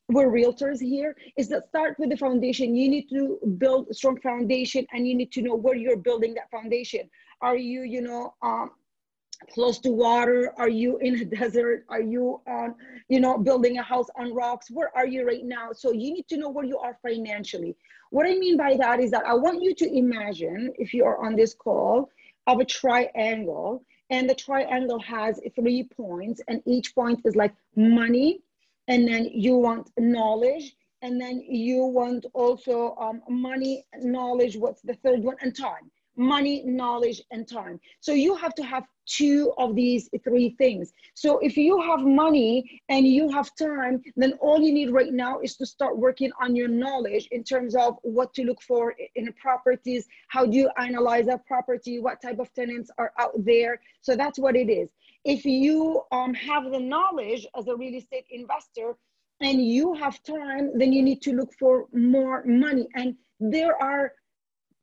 we're 0.08 0.30
realtors 0.30 0.80
here, 0.80 1.16
is 1.36 1.48
that 1.48 1.68
start 1.68 1.96
with 1.98 2.10
the 2.10 2.16
foundation. 2.16 2.74
You 2.74 2.88
need 2.90 3.08
to 3.10 3.38
build 3.58 3.86
a 3.90 3.94
strong 3.94 4.20
foundation 4.20 4.86
and 4.92 5.06
you 5.06 5.14
need 5.14 5.30
to 5.32 5.42
know 5.42 5.54
where 5.54 5.76
you're 5.76 5.96
building 5.96 6.34
that 6.34 6.50
foundation. 6.50 7.08
Are 7.40 7.56
you, 7.56 7.82
you 7.82 8.00
know, 8.00 8.34
um, 8.42 8.72
close 9.52 9.78
to 9.80 9.90
water? 9.90 10.52
Are 10.56 10.68
you 10.68 10.98
in 10.98 11.20
a 11.20 11.24
desert? 11.36 11.84
Are 11.88 12.00
you 12.00 12.40
on, 12.46 12.74
you 13.08 13.20
know, 13.20 13.38
building 13.38 13.78
a 13.78 13.82
house 13.82 14.08
on 14.16 14.34
rocks? 14.34 14.70
Where 14.70 14.90
are 14.96 15.06
you 15.06 15.26
right 15.26 15.44
now? 15.44 15.72
So 15.72 15.92
you 15.92 16.12
need 16.12 16.28
to 16.28 16.36
know 16.36 16.50
where 16.50 16.64
you 16.64 16.78
are 16.78 16.98
financially. 17.02 17.76
What 18.10 18.26
I 18.26 18.34
mean 18.36 18.56
by 18.56 18.76
that 18.76 19.00
is 19.00 19.10
that 19.10 19.24
I 19.26 19.34
want 19.34 19.62
you 19.62 19.74
to 19.74 19.96
imagine 19.96 20.72
if 20.78 20.94
you 20.94 21.04
are 21.04 21.24
on 21.24 21.36
this 21.36 21.54
call 21.54 22.10
of 22.46 22.60
a 22.60 22.64
triangle 22.64 23.84
and 24.10 24.28
the 24.28 24.34
triangle 24.34 25.00
has 25.00 25.40
three 25.54 25.84
points 25.84 26.40
and 26.48 26.62
each 26.66 26.94
point 26.94 27.20
is 27.24 27.34
like 27.34 27.54
money 27.74 28.40
and 28.88 29.08
then 29.08 29.24
you 29.32 29.56
want 29.56 29.90
knowledge 29.98 30.76
and 31.02 31.20
then 31.20 31.42
you 31.46 31.84
want 31.84 32.26
also 32.34 32.94
um, 33.00 33.22
money 33.28 33.84
knowledge 34.00 34.56
what's 34.56 34.82
the 34.82 34.94
third 34.94 35.22
one 35.22 35.36
and 35.40 35.56
time 35.56 35.90
money, 36.16 36.62
knowledge, 36.64 37.22
and 37.30 37.46
time. 37.46 37.80
So 38.00 38.12
you 38.12 38.34
have 38.36 38.54
to 38.54 38.62
have 38.62 38.84
two 39.06 39.52
of 39.58 39.74
these 39.74 40.08
three 40.22 40.54
things. 40.56 40.92
So 41.14 41.38
if 41.38 41.56
you 41.56 41.80
have 41.82 42.00
money 42.00 42.82
and 42.88 43.06
you 43.06 43.28
have 43.30 43.54
time, 43.56 44.02
then 44.16 44.32
all 44.40 44.60
you 44.60 44.72
need 44.72 44.90
right 44.90 45.12
now 45.12 45.40
is 45.40 45.56
to 45.56 45.66
start 45.66 45.98
working 45.98 46.30
on 46.40 46.56
your 46.56 46.68
knowledge 46.68 47.28
in 47.30 47.44
terms 47.44 47.74
of 47.74 47.98
what 48.02 48.32
to 48.34 48.44
look 48.44 48.62
for 48.62 48.94
in 49.14 49.32
properties, 49.34 50.06
how 50.28 50.46
do 50.46 50.56
you 50.56 50.70
analyze 50.78 51.28
a 51.28 51.38
property, 51.46 51.98
what 51.98 52.22
type 52.22 52.38
of 52.38 52.52
tenants 52.54 52.90
are 52.98 53.12
out 53.18 53.32
there. 53.44 53.80
So 54.00 54.16
that's 54.16 54.38
what 54.38 54.56
it 54.56 54.70
is. 54.70 54.88
If 55.24 55.44
you 55.44 56.02
um, 56.12 56.34
have 56.34 56.70
the 56.70 56.80
knowledge 56.80 57.46
as 57.58 57.68
a 57.68 57.76
real 57.76 57.94
estate 57.94 58.26
investor, 58.30 58.94
and 59.40 59.64
you 59.64 59.94
have 59.94 60.22
time, 60.22 60.70
then 60.78 60.92
you 60.92 61.02
need 61.02 61.20
to 61.22 61.32
look 61.32 61.52
for 61.58 61.86
more 61.92 62.44
money. 62.46 62.86
And 62.94 63.16
there 63.40 63.80
are 63.82 64.12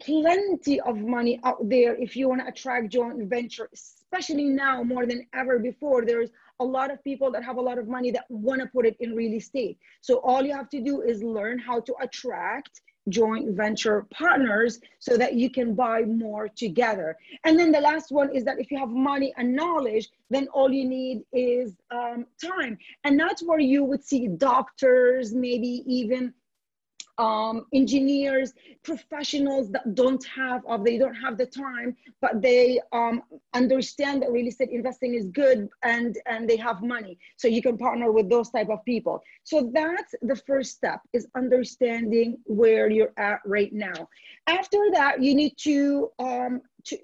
plenty 0.05 0.79
of 0.81 0.98
money 0.98 1.39
out 1.43 1.67
there 1.70 1.96
if 1.96 2.15
you 2.15 2.29
want 2.29 2.41
to 2.41 2.48
attract 2.48 2.89
joint 2.89 3.29
venture, 3.29 3.70
especially 3.74 4.46
now 4.46 4.84
more 4.84 5.05
than 5.05 5.25
ever 5.34 5.60
before. 5.60 6.05
There's 6.05 6.29
a 6.60 6.65
lot 6.65 6.91
of 6.91 7.03
people 7.03 7.31
that 7.31 7.43
have 7.43 7.58
a 7.58 7.62
lot 7.62 7.77
of 7.77 7.88
money 7.88 8.12
that 8.12 8.25
want 8.29 8.62
to 8.62 8.67
put 8.67 8.86
it 8.86 8.96
in 9.00 9.15
real 9.15 9.34
estate. 9.34 9.77
So 10.01 10.15
all 10.17 10.43
you 10.43 10.53
have 10.53 10.70
to 10.70 10.81
do 10.81 11.01
is 11.01 11.24
learn 11.24 11.60
how 11.60 11.79
to 11.81 11.96
attract 12.01 12.81
joint 13.10 13.55
venture 13.55 14.05
partners 14.12 14.79
so 15.00 15.17
that 15.17 15.34
you 15.34 15.50
can 15.50 15.74
buy 15.74 16.03
more 16.03 16.48
together. 16.48 17.17
And 17.43 17.58
then 17.58 17.72
the 17.72 17.81
last 17.81 18.12
one 18.12 18.29
is 18.36 18.43
that 18.46 18.60
if 18.60 18.70
you 18.70 18.77
have 18.77 18.89
money 18.89 19.34
and 19.38 19.55
knowledge, 19.55 20.10
then 20.29 20.48
all 20.53 20.72
you 20.72 20.88
need 20.88 21.24
is 21.34 21.75
um, 21.89 22.27
time. 22.43 22.77
And 23.03 23.20
that's 23.20 23.41
where 23.41 23.60
you 23.60 23.84
would 23.84 24.03
see 24.03 24.27
doctors, 24.27 25.34
maybe 25.34 25.84
even 25.88 26.34
um, 27.22 27.68
engineers, 27.72 28.54
professionals 28.82 29.70
that 29.70 29.94
don't 29.94 30.25
have 30.25 30.62
or 30.66 30.80
they 30.84 30.98
don't 30.98 31.13
have 31.13 31.38
the 31.38 31.46
time, 31.46 31.96
but 32.20 32.42
they 32.42 32.82
um, 32.92 33.22
understand 33.54 34.24
that 34.24 34.32
real 34.32 34.48
estate 34.48 34.70
investing 34.72 35.13
is 35.13 35.28
good 35.28 35.70
and, 35.84 36.18
and 36.25 36.50
they 36.50 36.58
have 36.58 36.82
money. 36.82 37.20
So 37.38 37.48
you 37.48 37.62
can 37.62 37.78
partner 37.78 38.12
with 38.12 38.28
those 38.28 38.50
type 38.50 38.70
of 38.70 38.84
people. 38.86 39.22
So 39.44 39.70
that's 39.72 40.16
the 40.24 40.36
first 40.36 40.72
step 40.72 41.01
is 41.13 41.28
understanding 41.36 42.40
where 42.46 42.90
you're 42.90 43.13
at 43.18 43.40
right 43.46 43.72
now. 43.72 44.10
After 44.48 44.80
that, 44.94 45.22
you 45.22 45.36
need 45.36 45.54
to, 45.60 46.10
um, 46.18 46.62
to 46.86 46.98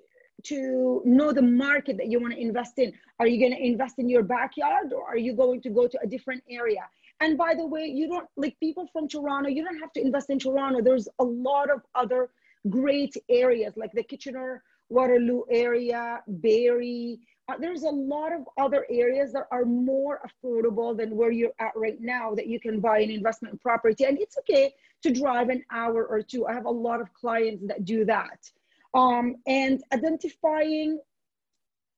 to 0.43 1.01
know 1.03 1.33
the 1.33 1.41
market 1.41 1.97
that 1.97 2.07
you 2.07 2.19
want 2.19 2.31
to 2.33 2.39
invest 2.39 2.73
in. 2.77 2.93
Are 3.19 3.27
you 3.27 3.39
going 3.39 3.51
to 3.51 3.65
invest 3.65 3.97
in 3.97 4.07
your 4.07 4.23
backyard 4.23 4.93
or 4.93 5.03
are 5.03 5.17
you 5.17 5.33
going 5.33 5.61
to 5.63 5.69
go 5.69 5.87
to 5.87 5.99
a 6.01 6.07
different 6.07 6.43
area? 6.49 6.87
And 7.19 7.37
by 7.37 7.55
the 7.55 7.65
way, 7.65 7.85
you 7.85 8.07
don't 8.07 8.27
like 8.35 8.59
people 8.59 8.87
from 8.93 9.07
Toronto, 9.07 9.49
you 9.49 9.63
don't 9.63 9.79
have 9.79 9.93
to 9.93 10.01
invest 10.01 10.29
in 10.29 10.39
Toronto. 10.39 10.81
There's 10.81 11.07
a 11.19 11.23
lot 11.23 11.71
of 11.71 11.81
other 11.95 12.29
great 12.69 13.15
areas 13.29 13.73
like 13.75 13.91
the 13.93 14.03
Kitchener, 14.03 14.63
Waterloo 14.89 15.43
area, 15.49 16.21
Barrie. 16.27 17.19
Uh, 17.49 17.55
there's 17.59 17.83
a 17.83 17.89
lot 17.89 18.33
of 18.33 18.41
other 18.57 18.85
areas 18.89 19.31
that 19.33 19.47
are 19.51 19.65
more 19.65 20.19
affordable 20.27 20.95
than 20.95 21.15
where 21.15 21.31
you're 21.31 21.53
at 21.59 21.71
right 21.75 21.99
now 22.01 22.35
that 22.35 22.47
you 22.47 22.59
can 22.59 22.79
buy 22.79 22.99
an 22.99 23.09
investment 23.09 23.59
property. 23.61 24.05
And 24.05 24.19
it's 24.19 24.37
okay 24.39 24.73
to 25.03 25.11
drive 25.11 25.49
an 25.49 25.63
hour 25.71 26.05
or 26.05 26.21
two. 26.21 26.45
I 26.45 26.53
have 26.53 26.65
a 26.65 26.69
lot 26.69 27.01
of 27.01 27.13
clients 27.13 27.65
that 27.67 27.85
do 27.85 28.05
that. 28.05 28.51
Um, 28.93 29.35
and 29.47 29.81
identifying 29.93 30.99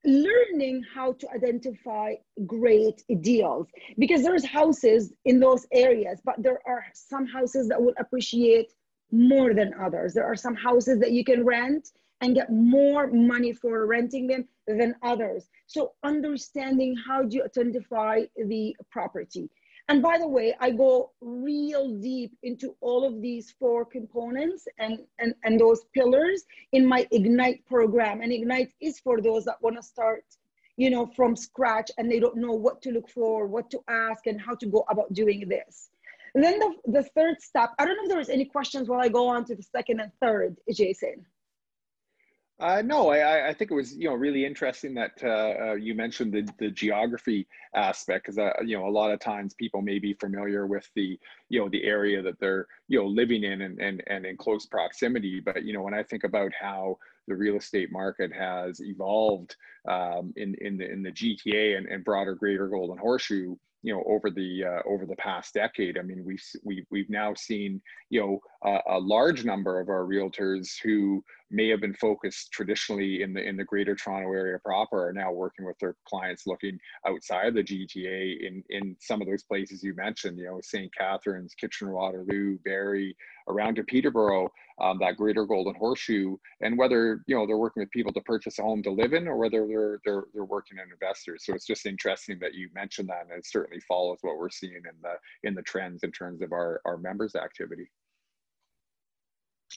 learning 0.06 0.84
how 0.94 1.14
to 1.14 1.30
identify 1.32 2.14
great 2.46 3.04
deals 3.22 3.68
because 3.98 4.24
there's 4.24 4.46
houses 4.46 5.14
in 5.26 5.40
those 5.40 5.68
areas 5.74 6.22
but 6.24 6.36
there 6.42 6.60
are 6.66 6.86
some 6.94 7.26
houses 7.28 7.68
that 7.68 7.82
will 7.82 7.94
appreciate 7.98 8.72
more 9.12 9.54
than 9.54 9.74
others. 9.80 10.14
There 10.14 10.26
are 10.26 10.36
some 10.36 10.56
houses 10.56 11.00
that 11.00 11.12
you 11.12 11.24
can 11.24 11.44
rent 11.44 11.90
and 12.22 12.36
get 12.36 12.52
more 12.52 13.08
money 13.08 13.54
for 13.54 13.86
renting 13.86 14.28
them 14.28 14.48
than 14.68 14.96
others. 15.04 15.48
So 15.68 15.94
understanding 16.04 16.96
how 17.08 17.24
do 17.24 17.38
you 17.38 17.44
identify 17.44 18.24
the 18.36 18.76
property 18.92 19.50
and 19.90 20.04
by 20.04 20.20
the 20.20 20.28
way, 20.28 20.54
I 20.60 20.70
go 20.70 21.12
real 21.20 21.90
deep 21.96 22.38
into 22.44 22.76
all 22.80 23.04
of 23.04 23.22
these 23.24 23.56
four 23.60 23.84
components 23.86 24.68
and, 24.78 25.00
and, 25.18 25.34
and 25.44 25.60
those 25.60 25.82
pillars 25.96 26.44
in 26.72 26.86
my 26.86 27.08
Ignite 27.12 27.66
program. 27.66 28.22
And 28.22 28.32
Ignite 28.32 28.72
is 28.80 29.00
for 29.00 29.20
those 29.20 29.46
that 29.46 29.60
want 29.62 29.78
to 29.78 29.82
start, 29.82 30.26
you 30.78 30.92
know, 30.92 31.08
from 31.16 31.36
scratch 31.36 31.90
and 31.98 32.10
they 32.10 32.20
don't 32.20 32.38
know 32.38 32.52
what 32.52 32.84
to 32.84 32.92
look 32.92 33.10
for, 33.10 33.48
what 33.48 33.72
to 33.72 33.80
ask, 33.88 34.28
and 34.28 34.40
how 34.40 34.54
to 34.56 34.68
go 34.68 34.86
about 34.90 35.12
doing 35.14 35.50
this. 35.50 35.90
And 36.36 36.44
then 36.44 36.60
the, 36.60 36.76
the 36.86 37.04
third 37.16 37.42
step, 37.42 37.72
I 37.80 37.86
don't 37.86 37.98
know 37.98 38.04
if 38.04 38.10
there's 38.10 38.30
any 38.30 38.46
questions 38.46 38.88
while 38.88 39.02
I 39.02 39.10
go 39.10 39.28
on 39.28 39.44
to 39.46 39.56
the 39.56 39.64
second 39.64 40.02
and 40.02 40.12
third, 40.22 40.56
Jason. 40.72 41.26
Uh, 42.60 42.82
no, 42.84 43.10
I, 43.10 43.50
I 43.50 43.54
think 43.54 43.72
it 43.72 43.74
was 43.74 43.96
you 43.96 44.10
know 44.10 44.16
really 44.16 44.46
interesting 44.46 44.94
that 44.96 45.12
uh, 45.24 45.70
uh, 45.70 45.74
you 45.76 45.96
mentioned 45.96 46.34
the, 46.34 46.48
the 46.60 46.70
geography 46.70 47.48
aspect 47.74 48.26
because 48.26 48.38
uh, 48.38 48.52
you 48.66 48.78
know 48.78 48.86
a 48.86 48.92
lot 48.92 49.12
of 49.12 49.22
times 49.22 49.54
people 49.54 49.82
may 49.82 49.98
be 49.98 50.14
familiar 50.14 50.68
with 50.68 50.90
the 50.94 51.18
you 51.48 51.60
know 51.60 51.70
the 51.70 51.86
area 51.86 52.22
that 52.22 52.38
they're 52.42 52.68
you 52.90 53.00
know 53.00 53.08
living 53.08 53.46
in 53.46 53.62
and 53.62 53.80
and, 53.80 54.04
and 54.08 54.26
in 54.26 54.36
close 54.36 54.66
proximity. 54.66 55.40
But 55.40 55.64
you 55.64 55.72
know 55.72 55.84
when 55.84 55.94
I 55.94 56.04
think 56.04 56.26
about 56.26 56.52
how 56.60 56.98
the 57.30 57.36
real 57.36 57.56
estate 57.56 57.94
market 57.94 58.34
has 58.34 58.82
evolved 58.82 59.56
um, 59.88 60.34
in 60.36 60.54
in 60.56 60.78
the 60.78 60.92
in 60.92 61.02
the 61.02 61.12
GTA 61.12 61.78
and, 61.78 61.88
and 61.88 62.04
broader 62.04 62.36
Greater 62.36 62.68
Golden 62.68 62.98
Horseshoe, 62.98 63.56
you 63.84 63.94
know 63.94 64.04
over 64.06 64.30
the 64.30 64.64
uh, 64.66 64.82
over 64.86 65.06
the 65.06 65.16
past 65.16 65.54
decade 65.54 65.98
i 65.98 66.02
mean 66.02 66.24
we've 66.26 66.44
we, 66.64 66.86
we've 66.90 67.10
now 67.10 67.34
seen 67.34 67.82
you 68.10 68.20
know 68.20 68.40
a, 68.64 68.98
a, 68.98 69.00
large 69.00 69.46
number 69.46 69.80
of 69.80 69.90
our 69.90 70.04
realtors 70.04 70.78
who 70.84 71.24
may 71.52 71.70
have 71.70 71.82
been 71.82 71.94
focused 71.94 72.52
traditionally 72.52 73.22
in 73.22 73.34
the 73.34 73.42
in 73.42 73.58
the 73.58 73.64
greater 73.64 73.96
toronto 73.96 74.32
area 74.32 74.58
proper 74.64 75.08
are 75.08 75.14
now 75.14 75.32
working 75.32 75.66
with 75.66 75.78
their 75.80 75.96
clients 76.08 76.46
looking 76.46 76.78
outside 77.08 77.54
the 77.54 77.64
gta 77.64 78.46
in 78.46 78.64
in 78.70 78.96
some 79.00 79.22
of 79.22 79.28
those 79.28 79.44
places 79.44 79.84
you 79.84 79.94
mentioned 79.96 80.38
you 80.38 80.46
know 80.46 80.60
st 80.62 80.92
catharines 80.96 81.54
kitchener 81.60 81.94
waterloo 81.94 82.58
barrie 82.64 83.16
around 83.48 83.76
to 83.76 83.84
peterborough 83.84 84.50
um, 84.82 84.98
that 85.00 85.18
greater 85.18 85.46
golden 85.46 85.76
horseshoe 85.76 86.38
and 86.62 86.78
whether 86.78 87.22
you 87.28 87.36
know 87.36 87.46
they're 87.46 87.58
working 87.58 87.82
with 87.82 87.92
people 87.92 88.14
to 88.14 88.22
purchase 88.22 88.60
a 88.60 88.62
home 88.62 88.82
to 88.84 88.92
live 88.92 89.14
in 89.14 89.28
or 89.28 89.38
whether 89.38 89.68
they're 89.68 90.00
they're, 90.06 90.24
they're 90.34 90.46
working 90.46 90.78
in 90.78 90.92
investors. 90.92 91.44
So 91.46 91.54
it's 91.54 91.66
just 91.66 91.86
interesting 91.86 92.40
that 92.40 92.54
you 92.54 92.70
mentioned 92.74 93.10
that 93.10 93.24
and 93.30 93.38
it 93.38 93.46
certainly 93.46 93.82
follows 93.82 94.20
what 94.22 94.38
we're 94.38 94.50
seeing 94.50 94.76
in 94.76 95.02
the 95.02 95.16
in 95.44 95.54
the 95.54 95.62
trends 95.64 96.04
in 96.04 96.12
terms 96.12 96.42
of 96.42 96.52
our 96.52 96.82
our 96.86 96.98
members 96.98 97.36
activity 97.36 97.90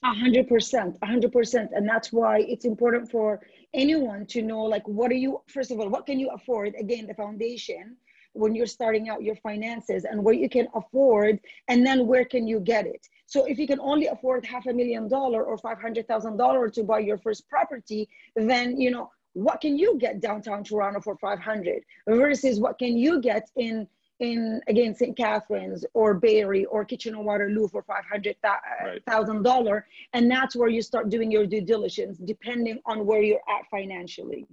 a 0.02 0.14
hundred 0.14 0.48
percent, 0.48 0.96
a 1.02 1.06
hundred 1.06 1.32
percent. 1.32 1.70
And 1.74 1.88
that's 1.88 2.12
why 2.12 2.40
it's 2.40 2.64
important 2.64 3.10
for 3.10 3.40
anyone 3.74 4.26
to 4.26 4.42
know, 4.42 4.62
like, 4.62 4.86
what 4.86 5.10
are 5.10 5.16
you, 5.16 5.42
first 5.48 5.70
of 5.70 5.80
all, 5.80 5.88
what 5.88 6.06
can 6.06 6.18
you 6.18 6.30
afford? 6.30 6.74
Again, 6.78 7.06
the 7.06 7.14
foundation 7.14 7.96
when 8.34 8.54
you're 8.54 8.66
starting 8.66 9.08
out 9.08 9.22
your 9.22 9.36
finances 9.36 10.04
and 10.04 10.24
what 10.24 10.38
you 10.38 10.48
can 10.48 10.66
afford, 10.74 11.38
and 11.68 11.86
then 11.86 12.06
where 12.06 12.24
can 12.24 12.46
you 12.46 12.60
get 12.60 12.86
it? 12.86 13.06
So 13.26 13.44
if 13.44 13.58
you 13.58 13.66
can 13.66 13.80
only 13.80 14.06
afford 14.06 14.44
half 14.44 14.66
a 14.66 14.72
million 14.72 15.08
dollar 15.08 15.44
or 15.44 15.58
five 15.58 15.80
hundred 15.80 16.08
thousand 16.08 16.36
dollar 16.36 16.68
to 16.70 16.82
buy 16.82 17.00
your 17.00 17.18
first 17.18 17.48
property, 17.48 18.08
then 18.36 18.80
you 18.80 18.90
know 18.90 19.10
what 19.34 19.60
can 19.60 19.78
you 19.78 19.98
get 19.98 20.20
downtown 20.20 20.62
Toronto 20.62 21.00
for 21.00 21.16
five 21.16 21.40
hundred 21.40 21.82
versus 22.08 22.60
what 22.60 22.78
can 22.78 22.96
you 22.96 23.20
get 23.20 23.50
in 23.56 23.86
in 24.22 24.60
again 24.68 24.94
St. 24.94 25.16
Catharines 25.16 25.84
or 25.94 26.14
Barrie 26.14 26.64
or 26.66 26.84
Kitchener 26.84 27.20
Waterloo 27.20 27.68
for 27.68 27.82
five 27.82 28.04
hundred 28.10 28.36
thousand 29.06 29.42
dollar, 29.42 29.86
and 30.12 30.30
that's 30.30 30.54
where 30.54 30.68
you 30.68 30.80
start 30.80 31.10
doing 31.10 31.30
your 31.30 31.46
due 31.46 31.60
diligence, 31.60 32.18
depending 32.18 32.78
on 32.86 33.04
where 33.04 33.20
you're 33.20 33.42
at 33.48 33.68
financially. 33.70 34.46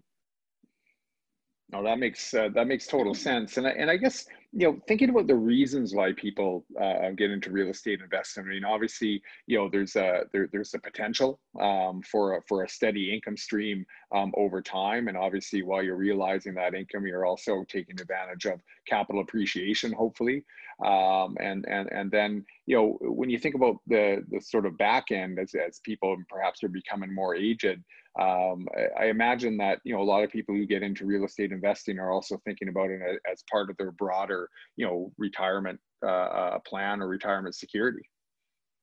No, 1.71 1.83
that 1.83 1.99
makes 1.99 2.33
uh, 2.33 2.49
that 2.55 2.65
makes 2.65 2.87
total 2.87 3.13
sense, 3.13 3.57
and 3.57 3.67
I, 3.67 3.71
and 3.71 3.91
I 3.91 3.97
guess 3.97 4.25
you 4.51 4.65
know 4.65 4.79
thinking 4.87 5.09
about 5.09 5.27
the 5.27 5.35
reasons 5.35 5.93
why 5.93 6.13
people 6.13 6.65
uh, 6.81 7.11
get 7.11 7.29
into 7.29 7.51
real 7.51 7.69
estate 7.69 8.01
investment. 8.01 8.49
I 8.49 8.53
mean, 8.53 8.65
obviously, 8.65 9.21
you 9.45 9.59
know, 9.59 9.69
there's 9.71 9.95
a 9.95 10.23
there, 10.33 10.49
there's 10.51 10.73
a 10.73 10.79
potential 10.79 11.39
um, 11.59 12.01
for 12.01 12.37
a, 12.37 12.41
for 12.47 12.63
a 12.63 12.69
steady 12.69 13.13
income 13.13 13.37
stream 13.37 13.85
um, 14.15 14.33
over 14.35 14.63
time, 14.63 15.09
and 15.09 15.17
obviously, 15.17 15.61
while 15.61 15.83
you're 15.83 15.95
realizing 15.95 16.55
that 16.55 16.73
income, 16.73 17.05
you're 17.05 17.27
also 17.27 17.63
taking 17.69 18.01
advantage 18.01 18.45
of 18.45 18.61
capital 18.87 19.21
appreciation, 19.21 19.91
hopefully, 19.91 20.43
um, 20.83 21.37
and 21.39 21.67
and 21.67 21.87
and 21.91 22.09
then 22.09 22.43
you 22.65 22.75
know 22.75 22.97
when 23.01 23.29
you 23.29 23.37
think 23.37 23.53
about 23.53 23.75
the 23.85 24.25
the 24.31 24.41
sort 24.41 24.65
of 24.65 24.75
back 24.79 25.11
end 25.11 25.37
as 25.37 25.53
as 25.53 25.79
people 25.83 26.17
perhaps 26.29 26.63
are 26.63 26.69
becoming 26.69 27.13
more 27.13 27.35
aged 27.35 27.83
um, 28.19 28.67
I, 28.75 29.05
I, 29.05 29.05
imagine 29.07 29.55
that 29.57 29.79
you 29.83 29.93
know 29.95 30.01
a 30.01 30.03
lot 30.03 30.23
of 30.23 30.29
people 30.29 30.53
who 30.53 30.65
get 30.65 30.83
into 30.83 31.05
real 31.05 31.23
estate 31.23 31.51
investing 31.51 31.99
are 31.99 32.11
also 32.11 32.41
thinking 32.43 32.67
about 32.67 32.89
it 32.89 33.01
as 33.31 33.43
part 33.49 33.69
of 33.69 33.77
their 33.77 33.91
broader 33.91 34.49
you 34.75 34.85
know 34.85 35.11
retirement 35.17 35.79
uh, 36.03 36.07
uh, 36.07 36.59
plan 36.67 37.01
or 37.01 37.07
retirement 37.07 37.55
security. 37.55 38.01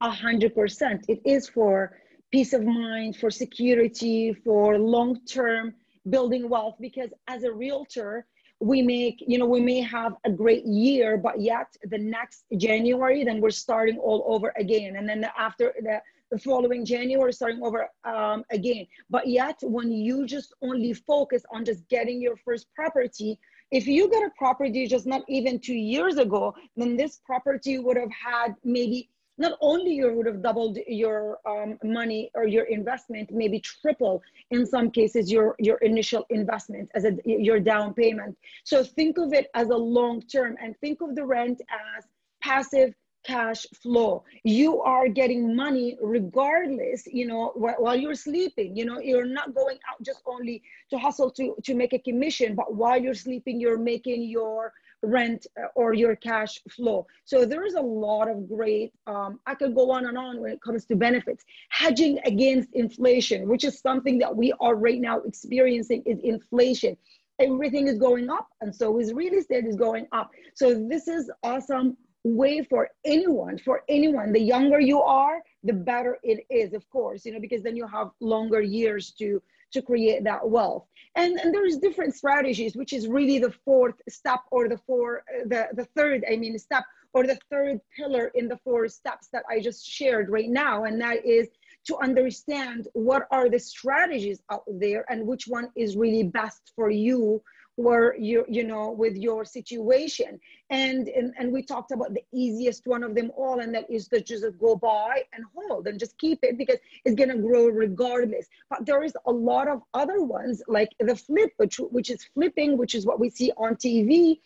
A 0.01 0.11
hundred 0.11 0.55
percent. 0.55 1.05
It 1.09 1.21
is 1.25 1.49
for 1.49 1.99
peace 2.33 2.53
of 2.53 2.65
mind, 2.65 3.17
for 3.17 3.31
security, 3.31 4.33
for 4.45 4.79
long 4.79 5.21
term 5.27 5.75
building 6.09 6.49
wealth. 6.49 6.77
Because 6.81 7.11
as 7.29 7.43
a 7.43 7.53
realtor, 7.53 8.27
we 8.61 8.81
make 8.81 9.23
you 9.27 9.39
know 9.39 9.47
we 9.47 9.61
may 9.61 9.81
have 9.81 10.15
a 10.25 10.31
great 10.31 10.65
year, 10.65 11.19
but 11.19 11.41
yet 11.41 11.67
the 11.85 11.99
next 11.99 12.45
January, 12.57 13.23
then 13.23 13.41
we're 13.43 13.51
starting 13.51 13.99
all 13.99 14.25
over 14.27 14.53
again, 14.57 14.97
and 14.97 15.07
then 15.07 15.27
after 15.39 15.75
the 15.83 16.01
the 16.31 16.39
following 16.39 16.85
January, 16.85 17.33
starting 17.33 17.63
over 17.63 17.89
um, 18.05 18.45
again. 18.51 18.87
But 19.11 19.27
yet, 19.27 19.59
when 19.63 19.93
you 19.93 20.27
just 20.27 20.55
only 20.63 20.93
focus 20.93 21.43
on 21.53 21.65
just 21.65 21.87
getting 21.89 22.21
your 22.21 22.37
first 22.37 22.67
property, 22.75 23.39
if 23.71 23.87
you 23.87 24.09
get 24.11 24.23
a 24.23 24.31
property 24.37 24.87
just 24.87 25.07
not 25.07 25.23
even 25.29 25.59
two 25.59 25.75
years 25.75 26.19
ago, 26.19 26.55
then 26.77 26.97
this 26.97 27.21
property 27.25 27.79
would 27.79 27.97
have 27.97 28.11
had 28.11 28.55
maybe 28.65 29.09
not 29.39 29.59
only 29.61 29.93
you 29.93 30.13
would 30.13 30.27
have 30.27 30.43
doubled 30.43 30.79
your 30.87 31.39
um, 31.47 31.79
money 31.85 32.31
or 32.35 32.47
your 32.47 32.65
investment, 32.65 33.31
maybe 33.31 33.61
triple 33.61 34.23
in 34.51 34.65
some 34.65 34.91
cases 34.91 35.31
your 35.31 35.55
your 35.59 35.77
initial 35.79 36.25
investment 36.31 36.91
as 36.95 37.05
a 37.05 37.17
your 37.25 37.61
down 37.61 37.93
payment. 37.93 38.37
So 38.65 38.83
think 38.83 39.19
of 39.19 39.33
it 39.33 39.49
as 39.55 39.69
a 39.69 39.77
long 39.77 40.23
term 40.23 40.57
and 40.63 40.77
think 40.79 41.01
of 41.03 41.15
the 41.15 41.25
rent 41.25 41.61
as 41.99 42.05
passive 42.43 42.95
cash 43.27 43.67
flow. 43.83 44.25
You 44.45 44.81
are 44.83 45.09
getting 45.09 45.55
money 45.57 45.99
regardless 46.01 47.07
you 47.07 47.27
know 47.27 47.49
wh- 47.55 47.81
while 47.81 47.97
you're 47.97 48.15
sleeping. 48.15 48.77
You 48.77 48.85
know 48.85 49.01
you're 49.01 49.27
not 49.27 49.55
going 49.55 49.79
out 49.91 50.03
just 50.03 50.23
only 50.27 50.63
to 50.91 50.99
hustle 50.99 51.31
to 51.33 51.55
to 51.65 51.75
make 51.75 51.93
a 51.93 51.99
commission 51.99 52.55
but 52.55 52.75
while 52.75 53.01
you're 53.01 53.15
sleeping 53.27 53.61
you're 53.61 53.79
making 53.79 54.23
your 54.23 54.73
rent 55.03 55.47
uh, 55.61 55.67
or 55.75 55.93
your 55.95 56.17
cash 56.17 56.61
flow. 56.71 57.07
So 57.25 57.45
there 57.45 57.65
is 57.65 57.75
a 57.75 57.81
lot 57.81 58.29
of 58.29 58.49
great 58.49 58.93
um, 59.07 59.41
i 59.47 59.55
could 59.55 59.75
go 59.75 59.91
on 59.91 60.07
and 60.07 60.17
on 60.19 60.41
when 60.41 60.53
it 60.53 60.63
comes 60.63 60.85
to 60.87 60.97
benefits. 60.97 61.45
Hedging 61.71 62.19
against 62.25 62.69
inflation 62.75 63.49
which 63.49 63.65
is 63.65 63.79
something 63.81 64.19
that 64.19 64.35
we 64.35 64.53
are 64.61 64.77
right 64.77 65.01
now 65.01 65.21
experiencing 65.21 66.03
is 66.07 66.19
inflation. 66.21 66.97
Everything 67.39 67.87
is 67.89 67.99
going 67.99 68.31
up 68.31 68.49
and 68.61 68.75
so 68.75 68.99
is 68.99 69.13
real 69.13 69.35
estate 69.35 69.67
is 69.67 69.77
going 69.77 70.07
up. 70.13 70.31
So 70.55 70.67
this 70.89 71.07
is 71.09 71.31
awesome 71.43 71.97
way 72.27 72.63
for 72.63 72.89
anyone 73.05 73.59
for 73.59 73.83
anyone. 73.89 74.33
The 74.33 74.41
younger 74.41 74.81
you 74.81 75.01
are 75.01 75.43
the 75.63 75.73
better 75.73 76.19
it 76.23 76.45
is 76.51 76.73
of 76.75 76.89
course 76.91 77.25
you 77.25 77.33
know 77.33 77.41
because 77.41 77.63
then 77.63 77.77
you 77.77 77.87
have 77.87 78.11
longer 78.21 78.61
years 78.61 79.13
to 79.19 79.43
to 79.73 79.83
create 79.83 80.25
that 80.25 80.49
wealth. 80.49 80.87
And 81.15 81.39
and 81.39 81.55
there's 81.55 81.77
different 81.79 82.15
strategies 82.15 82.75
which 82.77 82.93
is 82.93 83.07
really 83.07 83.39
the 83.39 83.55
fourth 83.65 84.01
step 84.09 84.41
or 84.51 84.69
the 84.69 84.79
four 84.79 85.23
uh, 85.33 85.45
the 85.47 85.69
the 85.75 85.85
third 85.97 86.25
i 86.31 86.37
mean 86.37 86.59
step 86.59 86.85
or 87.15 87.27
the 87.27 87.39
third 87.51 87.81
pillar 87.97 88.31
in 88.35 88.49
the 88.49 88.59
four 88.59 88.89
steps 88.89 89.29
that 89.33 89.45
i 89.49 89.61
just 89.61 89.87
shared 89.87 90.29
right 90.29 90.51
now. 90.51 90.85
And 90.85 91.01
that 91.01 91.25
is 91.25 91.49
to 91.87 91.97
understand 91.99 92.89
what 92.95 93.23
are 93.31 93.49
the 93.49 93.61
strategies 93.61 94.41
out 94.51 94.65
there 94.67 95.05
and 95.09 95.27
which 95.27 95.45
one 95.47 95.69
is 95.77 95.97
really 95.97 96.25
best 96.25 96.73
for 96.75 96.91
you 96.91 97.41
were 97.77 98.17
you 98.19 98.45
you 98.49 98.65
know 98.65 98.91
with 98.91 99.17
your 99.17 99.45
situation. 99.45 100.41
And, 100.71 101.09
and 101.09 101.33
and 101.39 101.53
we 101.53 101.63
talked 101.63 101.93
about 101.93 102.15
the 102.15 102.25
easiest 102.33 102.87
one 102.87 103.03
of 103.03 103.15
them 103.15 103.31
all 103.37 103.61
and 103.61 103.75
that 103.75 103.91
is 103.91 104.09
to 104.09 104.21
just 104.21 104.45
go 104.59 104.77
buy 104.77 105.23
and 105.33 105.45
hold 105.55 105.87
and 105.87 105.99
just 105.99 106.19
keep 106.19 106.41
it 106.43 106.59
because 106.59 106.79
it's 107.05 107.15
going 107.15 107.31
to 107.31 107.39
grow 107.39 107.67
regardless. 107.67 108.47
But 108.71 108.87
there 108.87 109.03
is 109.03 109.17
a 109.27 109.33
lot 109.33 109.69
of 109.69 109.83
other 109.95 110.23
ones 110.23 110.63
like 110.69 110.91
the 110.99 111.15
flip 111.15 111.53
which, 111.59 111.77
which 111.77 112.11
is 112.11 112.25
flipping 112.35 112.77
which 112.79 112.95
is 112.95 113.07
what 113.07 113.21
we 113.21 113.31
see 113.31 113.53
on 113.57 113.77
tv 113.77 114.41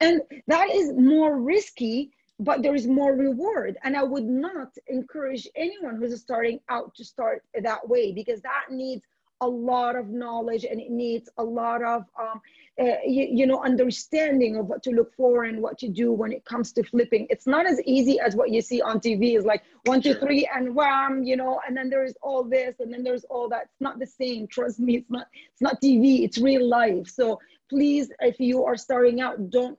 and 0.00 0.20
that 0.46 0.70
is 0.70 0.92
more 0.92 1.40
risky 1.40 2.12
but 2.38 2.62
there 2.62 2.74
is 2.74 2.86
more 2.86 3.14
reward. 3.14 3.78
And 3.82 3.96
i 3.96 4.02
would 4.02 4.24
not 4.24 4.68
encourage 4.86 5.48
anyone 5.56 5.96
who's 5.96 6.20
starting 6.20 6.60
out 6.68 6.94
to 6.96 7.04
start 7.04 7.42
that 7.60 7.88
way 7.88 8.12
because 8.12 8.40
that 8.42 8.66
needs 8.70 9.02
a 9.40 9.48
lot 9.48 9.96
of 9.96 10.08
knowledge 10.08 10.64
and 10.64 10.80
it 10.80 10.90
needs 10.90 11.28
a 11.38 11.44
lot 11.44 11.82
of 11.82 12.04
um, 12.18 12.40
uh, 12.80 12.96
you, 13.06 13.28
you, 13.30 13.46
know 13.46 13.62
understanding 13.62 14.56
of 14.56 14.66
what 14.66 14.82
to 14.82 14.90
look 14.90 15.14
for 15.14 15.44
and 15.44 15.60
what 15.60 15.78
to 15.78 15.88
do 15.88 16.12
when 16.12 16.32
it 16.32 16.44
comes 16.44 16.72
to 16.72 16.82
flipping. 16.82 17.26
It's 17.28 17.46
not 17.46 17.66
as 17.66 17.80
easy 17.84 18.18
as 18.18 18.34
what 18.34 18.50
you 18.50 18.60
see 18.60 18.80
on 18.80 19.00
tv 19.00 19.36
is 19.36 19.44
like 19.44 19.62
one 19.84 20.00
two 20.00 20.14
three 20.14 20.48
and 20.54 20.74
wham 20.74 21.22
you 21.22 21.36
know 21.36 21.60
and 21.66 21.76
then 21.76 21.90
there's 21.90 22.14
all 22.22 22.44
this 22.44 22.76
and 22.80 22.92
then 22.92 23.02
there's 23.02 23.24
all 23.24 23.48
that. 23.50 23.62
It's 23.64 23.80
not 23.80 23.98
the 23.98 24.06
same. 24.06 24.46
Trust 24.46 24.80
me 24.80 24.96
it's 24.96 25.10
not 25.10 25.26
it's 25.52 25.62
not 25.62 25.80
tv 25.82 26.24
it's 26.24 26.38
real 26.38 26.66
life. 26.66 27.08
So 27.08 27.38
please 27.68 28.10
if 28.20 28.40
you 28.40 28.64
are 28.64 28.76
starting 28.76 29.20
out 29.20 29.50
don't 29.50 29.78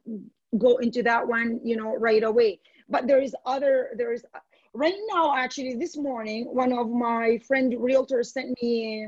go 0.57 0.77
into 0.77 1.03
that 1.03 1.27
one 1.27 1.59
you 1.63 1.77
know 1.77 1.95
right 1.95 2.23
away. 2.23 2.59
But 2.89 3.07
there 3.07 3.21
is 3.21 3.35
other 3.45 3.89
there's 3.95 4.23
right 4.73 4.95
now 5.11 5.35
actually 5.35 5.75
this 5.75 5.97
morning 5.97 6.45
one 6.45 6.71
of 6.73 6.89
my 6.89 7.39
friend 7.47 7.73
realtors 7.73 8.27
sent 8.27 8.55
me 8.61 9.07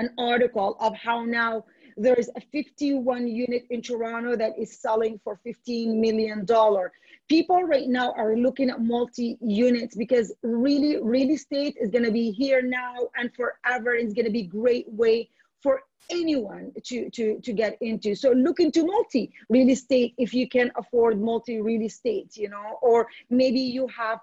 an 0.00 0.10
article 0.18 0.76
of 0.80 0.96
how 0.96 1.24
now 1.24 1.64
there 1.96 2.14
is 2.14 2.30
a 2.34 2.40
51 2.40 3.28
unit 3.28 3.66
in 3.68 3.82
Toronto 3.82 4.34
that 4.34 4.58
is 4.58 4.80
selling 4.80 5.20
for 5.22 5.38
15 5.44 6.00
million 6.00 6.44
dollar. 6.46 6.92
People 7.28 7.62
right 7.62 7.88
now 7.88 8.12
are 8.16 8.36
looking 8.36 8.70
at 8.70 8.80
multi 8.80 9.36
units 9.40 9.94
because 9.94 10.32
really 10.42 10.96
real 11.02 11.30
estate 11.30 11.76
is 11.78 11.90
going 11.90 12.04
to 12.04 12.10
be 12.10 12.30
here 12.30 12.62
now 12.62 12.94
and 13.16 13.30
forever. 13.34 13.94
It's 13.94 14.14
going 14.14 14.24
to 14.24 14.32
be 14.32 14.44
great 14.44 14.86
way 14.88 15.28
for 15.62 15.82
anyone 16.10 16.72
to, 16.84 17.10
to, 17.10 17.38
to 17.40 17.52
get 17.52 17.76
into. 17.82 18.14
So 18.14 18.30
look 18.30 18.58
into 18.60 18.84
multi 18.86 19.30
real 19.50 19.68
estate 19.68 20.14
if 20.16 20.32
you 20.32 20.48
can 20.48 20.72
afford 20.76 21.20
multi 21.20 21.60
real 21.60 21.82
estate, 21.82 22.36
you 22.36 22.48
know, 22.48 22.78
or 22.80 23.06
maybe 23.28 23.60
you 23.60 23.86
have 23.88 24.18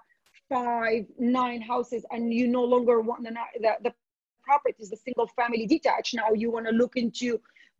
five, 0.48 1.06
nine 1.18 1.60
houses 1.60 2.04
and 2.10 2.34
you 2.34 2.48
no 2.48 2.64
longer 2.64 3.00
want 3.00 3.22
the, 3.22 3.34
the, 3.60 3.72
the 3.84 3.92
properties, 4.48 4.88
the 4.90 4.96
single 4.96 5.28
family 5.38 5.66
detached. 5.66 6.14
Now 6.14 6.30
you 6.42 6.48
want 6.50 6.66
to 6.66 6.72
look 6.82 6.94
into 6.96 7.28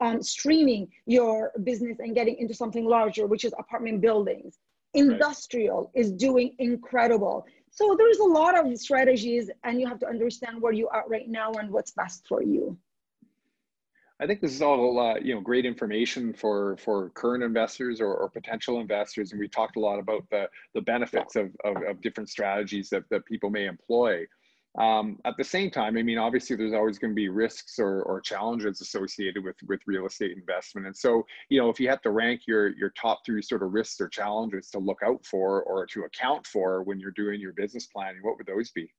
um, 0.01 0.23
streaming 0.23 0.83
your 1.07 1.53
business 1.65 1.97
and 1.99 2.15
getting 2.15 2.37
into 2.43 2.55
something 2.63 2.85
larger, 2.85 3.27
which 3.27 3.45
is 3.45 3.53
apartment 3.59 4.01
buildings. 4.01 4.59
Industrial 4.95 5.81
right. 5.81 6.01
is 6.03 6.13
doing 6.13 6.55
incredible. 6.59 7.47
So 7.71 7.95
there's 7.99 8.19
a 8.19 8.31
lot 8.41 8.55
of 8.59 8.65
strategies, 8.79 9.51
and 9.65 9.81
you 9.81 9.87
have 9.87 10.01
to 10.01 10.09
understand 10.15 10.55
where 10.63 10.73
you 10.81 10.89
are 10.89 11.05
right 11.09 11.29
now 11.29 11.53
and 11.61 11.71
what's 11.71 11.93
best 12.03 12.27
for 12.29 12.43
you. 12.43 12.77
I 14.21 14.27
think 14.27 14.41
this 14.41 14.53
is 14.53 14.63
all 14.63 14.99
uh, 14.99 15.15
you 15.27 15.35
know 15.35 15.41
great 15.41 15.65
information 15.65 16.33
for 16.33 16.77
for 16.79 17.11
current 17.11 17.45
investors 17.45 18.01
or, 18.01 18.13
or, 18.15 18.29
potential 18.29 18.81
investors, 18.81 19.31
and 19.31 19.39
we 19.39 19.47
talked 19.47 19.77
a 19.77 19.81
lot 19.81 19.99
about 20.01 20.25
the 20.31 20.49
the 20.75 20.81
benefits 20.81 21.37
of, 21.37 21.47
of, 21.65 21.77
of 21.89 22.01
different 22.01 22.29
strategies 22.29 22.91
that, 22.91 23.05
that 23.11 23.25
people 23.27 23.51
may 23.51 23.67
employ. 23.67 24.27
Um, 24.77 25.19
at 25.25 25.35
the 25.37 25.45
same 25.45 25.71
time, 25.71 25.97
I 25.97 26.03
mean, 26.03 26.19
obviously, 26.19 26.55
there's 26.55 26.75
always 26.75 26.99
going 26.99 27.11
to 27.11 27.15
be 27.15 27.29
risks 27.29 27.79
or, 27.79 28.03
or 28.03 28.21
challenges 28.21 28.81
associated 28.81 29.43
with 29.43 29.57
with 29.67 29.81
real 29.87 30.07
estate 30.07 30.37
investment. 30.37 30.87
And 30.87 30.97
so, 30.97 31.27
you 31.49 31.61
know, 31.61 31.69
if 31.69 31.81
you 31.81 31.89
had 31.89 32.03
to 32.03 32.11
rank 32.11 32.43
your 32.47 32.77
your 32.77 32.91
top 32.91 33.21
three 33.25 33.43
sort 33.43 33.63
of 33.63 33.73
risks 33.73 34.01
or 34.01 34.09
challenges 34.09 34.71
to 34.71 34.79
look 34.79 34.99
out 35.05 35.25
for 35.25 35.63
or 35.63 35.87
to 35.87 36.05
account 36.05 36.47
for 36.47 36.83
when 36.83 37.01
you're 37.01 37.11
doing 37.13 37.41
your 37.41 37.55
business 37.55 37.87
planning, 37.87 38.21
what 38.23 38.37
would 38.37 38.47
those 38.47 38.71
be? 38.71 38.93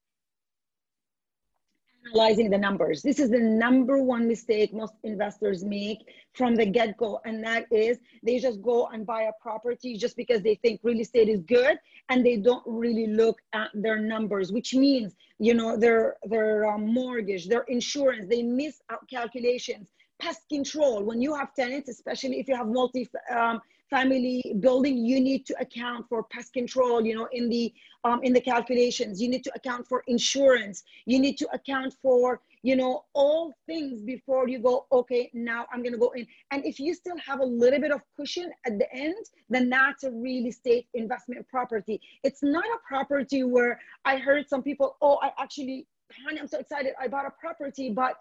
Analyzing 2.09 2.49
the 2.49 2.57
numbers. 2.57 3.01
This 3.01 3.19
is 3.19 3.29
the 3.29 3.39
number 3.39 4.01
one 4.01 4.27
mistake 4.27 4.73
most 4.73 4.93
investors 5.03 5.63
make 5.63 5.99
from 6.33 6.55
the 6.55 6.65
get 6.65 6.97
go. 6.97 7.21
And 7.25 7.43
that 7.43 7.65
is 7.71 7.99
they 8.23 8.39
just 8.39 8.61
go 8.61 8.87
and 8.87 9.05
buy 9.05 9.23
a 9.23 9.31
property 9.41 9.97
just 9.97 10.15
because 10.15 10.41
they 10.41 10.55
think 10.55 10.81
real 10.83 10.99
estate 10.99 11.29
is 11.29 11.41
good 11.41 11.77
and 12.09 12.25
they 12.25 12.37
don't 12.37 12.63
really 12.65 13.07
look 13.07 13.39
at 13.53 13.69
their 13.73 13.99
numbers, 13.99 14.51
which 14.51 14.73
means, 14.73 15.15
you 15.39 15.53
know, 15.53 15.77
their, 15.77 16.17
their 16.23 16.65
um, 16.65 16.93
mortgage, 16.93 17.47
their 17.47 17.63
insurance, 17.63 18.27
they 18.29 18.43
miss 18.43 18.81
out 18.89 19.07
calculations, 19.09 19.89
pest 20.19 20.41
control. 20.49 21.03
When 21.03 21.21
you 21.21 21.35
have 21.35 21.53
tenants, 21.53 21.89
especially 21.89 22.39
if 22.39 22.47
you 22.47 22.55
have 22.55 22.67
multi, 22.67 23.07
um, 23.35 23.61
family 23.89 24.55
building 24.59 24.97
you 25.05 25.19
need 25.19 25.45
to 25.45 25.59
account 25.59 26.05
for 26.07 26.23
pest 26.23 26.53
control 26.53 27.05
you 27.05 27.15
know 27.15 27.27
in 27.31 27.49
the 27.49 27.73
um, 28.03 28.21
in 28.23 28.33
the 28.33 28.41
calculations. 28.41 29.21
You 29.21 29.29
need 29.29 29.43
to 29.43 29.51
account 29.55 29.87
for 29.87 30.03
insurance. 30.07 30.83
You 31.05 31.19
need 31.19 31.37
to 31.39 31.47
account 31.53 31.95
for 32.01 32.41
you 32.61 32.75
know 32.75 33.05
all 33.13 33.53
things 33.65 34.01
before 34.01 34.49
you 34.49 34.59
go 34.59 34.85
okay 34.91 35.31
now 35.33 35.65
i'm 35.71 35.81
going 35.81 35.93
to 35.93 35.97
go 35.97 36.11
in. 36.11 36.27
And 36.51 36.65
if 36.65 36.77
you 36.77 36.93
still 36.93 37.17
have 37.17 37.39
a 37.39 37.45
little 37.45 37.79
bit 37.79 37.91
of 37.91 38.01
cushion 38.17 38.51
at 38.65 38.77
the 38.77 38.93
end 38.93 39.25
then 39.49 39.69
that's 39.69 40.03
a 40.03 40.11
real 40.11 40.45
estate 40.45 40.87
investment 40.93 41.47
property. 41.47 42.01
It's 42.23 42.43
not 42.43 42.65
a 42.65 42.77
property 42.85 43.43
where 43.43 43.79
i 44.03 44.17
heard 44.17 44.49
some 44.49 44.61
people 44.61 44.97
oh 45.01 45.19
i 45.21 45.31
actually 45.39 45.87
honey 46.25 46.39
i'm 46.41 46.47
so 46.47 46.59
excited 46.59 46.91
i 46.99 47.07
bought 47.07 47.25
a 47.25 47.31
property 47.39 47.89
but 47.89 48.17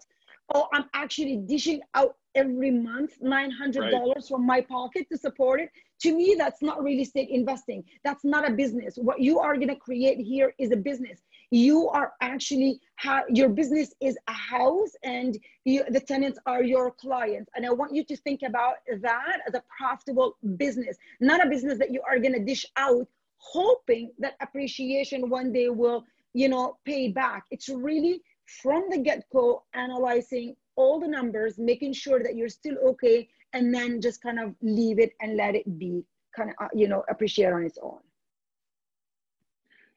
oh, 0.53 0.67
I'm 0.73 0.85
actually 0.93 1.37
dishing 1.37 1.81
out 1.95 2.15
every 2.35 2.71
month 2.71 3.13
$900 3.21 3.91
right. 3.91 4.25
from 4.27 4.45
my 4.45 4.61
pocket 4.61 5.07
to 5.11 5.17
support 5.17 5.59
it. 5.59 5.69
To 6.01 6.15
me, 6.15 6.35
that's 6.37 6.61
not 6.61 6.83
real 6.83 7.01
estate 7.01 7.29
investing. 7.29 7.83
That's 8.03 8.23
not 8.23 8.47
a 8.47 8.53
business. 8.53 8.95
What 8.97 9.19
you 9.19 9.39
are 9.39 9.55
going 9.55 9.69
to 9.69 9.75
create 9.75 10.19
here 10.19 10.53
is 10.57 10.71
a 10.71 10.77
business. 10.77 11.21
You 11.51 11.89
are 11.89 12.13
actually, 12.21 12.79
ha- 12.97 13.23
your 13.29 13.49
business 13.49 13.93
is 13.99 14.17
a 14.27 14.33
house 14.33 14.91
and 15.03 15.37
you, 15.65 15.83
the 15.89 15.99
tenants 15.99 16.39
are 16.45 16.63
your 16.63 16.91
clients. 16.91 17.49
And 17.55 17.65
I 17.65 17.71
want 17.71 17.93
you 17.93 18.03
to 18.05 18.15
think 18.15 18.43
about 18.43 18.75
that 19.01 19.37
as 19.47 19.55
a 19.55 19.63
profitable 19.77 20.37
business, 20.57 20.97
not 21.19 21.45
a 21.45 21.49
business 21.49 21.79
that 21.79 21.91
you 21.91 22.01
are 22.07 22.19
going 22.19 22.33
to 22.33 22.43
dish 22.43 22.65
out, 22.77 23.07
hoping 23.37 24.11
that 24.19 24.35
appreciation 24.41 25.29
one 25.29 25.51
day 25.51 25.69
will, 25.69 26.05
you 26.33 26.47
know, 26.47 26.77
pay 26.85 27.09
back. 27.09 27.45
It's 27.49 27.67
really 27.67 28.21
from 28.61 28.89
the 28.89 28.97
get-go 28.97 29.63
analyzing 29.73 30.55
all 30.75 30.99
the 30.99 31.07
numbers 31.07 31.57
making 31.57 31.93
sure 31.93 32.23
that 32.23 32.35
you're 32.35 32.49
still 32.49 32.77
okay 32.85 33.27
and 33.53 33.73
then 33.73 34.01
just 34.01 34.21
kind 34.21 34.39
of 34.39 34.55
leave 34.61 34.99
it 34.99 35.11
and 35.21 35.35
let 35.35 35.55
it 35.55 35.79
be 35.79 36.03
kind 36.35 36.49
of 36.49 36.55
uh, 36.65 36.69
you 36.73 36.87
know 36.87 37.03
appreciate 37.09 37.51
on 37.51 37.63
its 37.63 37.77
own. 37.81 37.99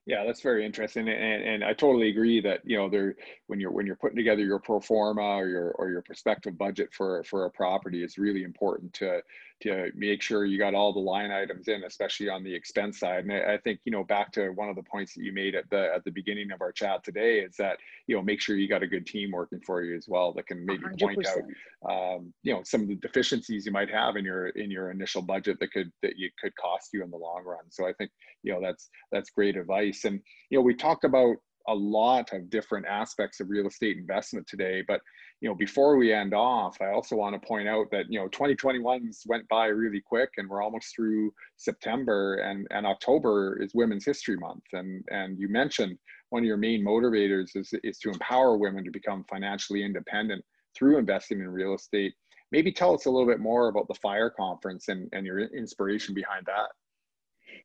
Yeah, 0.05 0.25
that's 0.25 0.41
very 0.41 0.67
interesting, 0.67 1.09
and 1.09 1.45
and 1.45 1.65
I 1.65 1.75
totally 1.75 2.09
agree 2.09 2.41
that 2.41 2.61
you 2.65 2.77
know 2.77 2.89
there 2.89 3.15
when 3.47 3.61
you're 3.61 3.71
when 3.71 3.87
you're 3.87 3.97
putting 3.97 4.17
together 4.17 4.43
your 4.43 4.59
pro 4.59 4.81
forma 4.81 5.23
or 5.23 5.47
your 5.47 5.71
or 5.73 5.91
your 5.91 6.03
prospective 6.03 6.59
budget 6.59 6.93
for 6.93 7.23
for 7.23 7.45
a 7.45 7.51
property, 7.51 8.03
it's 8.03 8.19
really 8.19 8.43
important 8.43 8.93
to 8.95 9.21
to 9.63 9.91
make 9.95 10.23
sure 10.23 10.45
you 10.45 10.59
got 10.59 10.75
all 10.75 10.93
the 10.93 11.01
line 11.01 11.31
items 11.31 11.69
in, 11.69 11.85
especially 11.85 12.29
on 12.29 12.43
the 12.43 12.55
expense 12.55 12.99
side. 12.99 13.25
And 13.25 13.33
I, 13.33 13.55
I 13.55 13.59
think 13.59 13.81
you 13.85 13.93
know 13.93 14.05
back 14.05 14.33
to 14.33 14.51
one 14.51 14.69
of 14.69 14.77
the 14.77 14.83
points 14.83 15.15
that 15.15 15.23
you 15.23 15.33
made 15.33 15.55
at 15.55 15.69
the 15.71 15.91
at 15.95 16.05
the 16.05 16.11
beginning 16.11 16.53
of 16.53 16.61
our 16.61 16.73
chat 16.73 17.05
today 17.05 17.41
is 17.41 17.57
that 17.57 17.79
you 18.07 18.17
know 18.17 18.23
make 18.23 18.41
sure 18.41 18.57
you 18.57 18.69
got 18.69 18.83
a 18.83 18.87
good 18.87 19.07
team 19.07 19.31
working 19.31 19.61
for 19.65 19.83
you 19.83 19.97
as 19.97 20.07
well 20.09 20.33
that 20.33 20.47
can 20.47 20.65
maybe 20.65 20.83
100%. 20.83 21.01
point 21.01 21.27
out 21.27 21.43
um, 21.91 22.33
you 22.43 22.53
know 22.53 22.63
some 22.65 22.83
of 22.83 22.89
the 22.89 22.97
deficiencies 22.97 23.67
you 23.67 23.73
might 23.73 23.91
have 23.91 24.17
in 24.17 24.25
your 24.25 24.49
in 24.49 24.71
your 24.71 24.91
initial 24.91 25.23
budget 25.23 25.59
that 25.61 25.73
could 25.73 25.91
that 26.03 26.19
you 26.19 26.31
could 26.41 26.55
cost 26.57 26.91
you 26.93 27.03
in 27.03 27.11
the 27.11 27.17
long 27.17 27.43
run. 27.45 27.65
So 27.71 27.87
I 27.87 27.93
think 27.95 28.11
you 28.43 28.53
know 28.53 28.61
that's 28.61 28.91
that's 29.13 29.31
great 29.31 29.57
advice. 29.57 30.05
And, 30.05 30.21
you 30.51 30.59
know, 30.59 30.63
we 30.63 30.75
talked 30.75 31.05
about 31.05 31.37
a 31.69 31.75
lot 31.75 32.33
of 32.33 32.51
different 32.51 32.87
aspects 32.87 33.39
of 33.39 33.51
real 33.51 33.69
estate 33.69 33.97
investment 33.97 34.47
today. 34.49 34.83
But, 34.87 35.01
you 35.43 35.49
know, 35.49 35.57
before 35.57 35.97
we 35.97 36.13
end 36.13 36.35
off, 36.35 36.81
I 36.81 36.93
also 36.93 37.17
want 37.17 37.35
to 37.35 37.47
point 37.47 37.67
out 37.67 37.91
that, 37.91 38.05
you 38.09 38.21
know, 38.21 38.29
2021's 38.29 39.25
went 39.27 39.47
by 39.49 39.67
really 39.67 40.01
quick 40.01 40.31
and 40.37 40.49
we're 40.49 40.63
almost 40.63 40.95
through 40.95 41.35
September 41.57 42.37
and, 42.37 42.69
and 42.71 42.87
October 42.87 43.61
is 43.61 43.75
Women's 43.75 44.05
History 44.05 44.37
Month. 44.37 44.63
And, 44.73 45.03
and 45.11 45.37
you 45.41 45.49
mentioned 45.49 45.99
one 46.31 46.45
of 46.45 46.47
your 46.47 46.59
main 46.59 46.85
motivators 46.85 47.57
is, 47.57 47.75
is 47.83 47.99
to 47.99 48.11
empower 48.11 48.57
women 48.57 48.85
to 48.85 48.93
become 48.93 49.25
financially 49.29 49.85
independent 49.85 50.45
through 50.79 50.99
investing 50.99 51.41
in 51.41 51.49
real 51.49 51.75
estate. 51.75 52.15
Maybe 52.53 52.71
tell 52.71 52.95
us 52.95 53.07
a 53.07 53.11
little 53.11 53.27
bit 53.27 53.41
more 53.41 53.67
about 53.67 53.89
the 53.89 53.95
FIRE 53.95 54.31
conference 54.31 54.87
and, 54.87 55.09
and 55.13 55.27
your 55.27 55.41
inspiration 55.41 56.15
behind 56.15 56.47
that. 56.47 56.69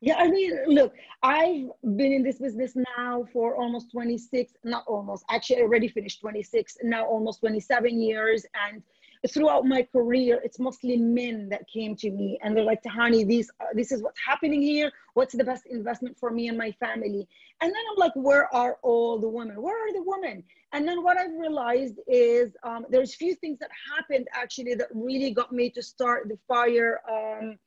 Yeah, 0.02 0.16
I 0.18 0.28
mean, 0.30 0.58
look, 0.68 0.94
I've 1.24 1.68
been 1.96 2.14
in 2.14 2.24
this 2.24 2.40
business 2.40 2.74
now 2.98 3.26
for 3.34 3.56
almost 3.56 3.92
26, 3.92 4.54
not 4.64 4.84
almost, 4.88 5.26
actually, 5.30 5.58
I 5.58 5.62
already 5.62 5.88
finished 5.88 6.22
26, 6.22 6.78
now 6.84 7.06
almost 7.06 7.40
27 7.40 8.00
years. 8.00 8.46
And 8.70 8.84
throughout 9.32 9.66
my 9.66 9.84
career, 9.84 10.40
it's 10.44 10.60
mostly 10.60 10.98
men 10.98 11.50
that 11.50 11.68
came 11.68 11.96
to 11.98 12.12
me 12.12 12.40
and 12.44 12.56
they're 12.56 12.64
like, 12.64 12.84
Tahani, 12.84 13.28
this, 13.28 13.50
uh, 13.60 13.66
this 13.74 13.92
is 13.92 14.04
what's 14.04 14.20
happening 14.26 14.62
here. 14.62 14.92
What's 15.16 15.36
the 15.36 15.44
best 15.44 15.66
investment 15.66 16.18
for 16.18 16.30
me 16.32 16.48
and 16.48 16.58
my 16.58 16.72
family? 16.74 17.28
And 17.62 17.70
then 17.74 17.82
I'm 17.92 17.98
like, 17.98 18.14
where 18.16 18.54
are 18.54 18.78
all 18.84 19.20
the 19.20 19.28
women? 19.28 19.62
Where 19.62 19.78
are 19.78 19.94
the 19.94 20.04
women? 20.06 20.44
And 20.74 20.88
then 20.88 21.04
what 21.04 21.18
I've 21.18 21.34
realized 21.34 22.00
is 22.08 22.56
um, 22.64 22.86
there's 22.90 23.16
few 23.16 23.34
things 23.36 23.58
that 23.60 23.70
happened 23.96 24.28
actually 24.34 24.76
that 24.76 24.90
really 24.94 25.32
got 25.32 25.52
me 25.52 25.70
to 25.72 25.82
start 25.82 26.30
the 26.30 26.38
fire. 26.48 27.02
Um, 27.10 27.58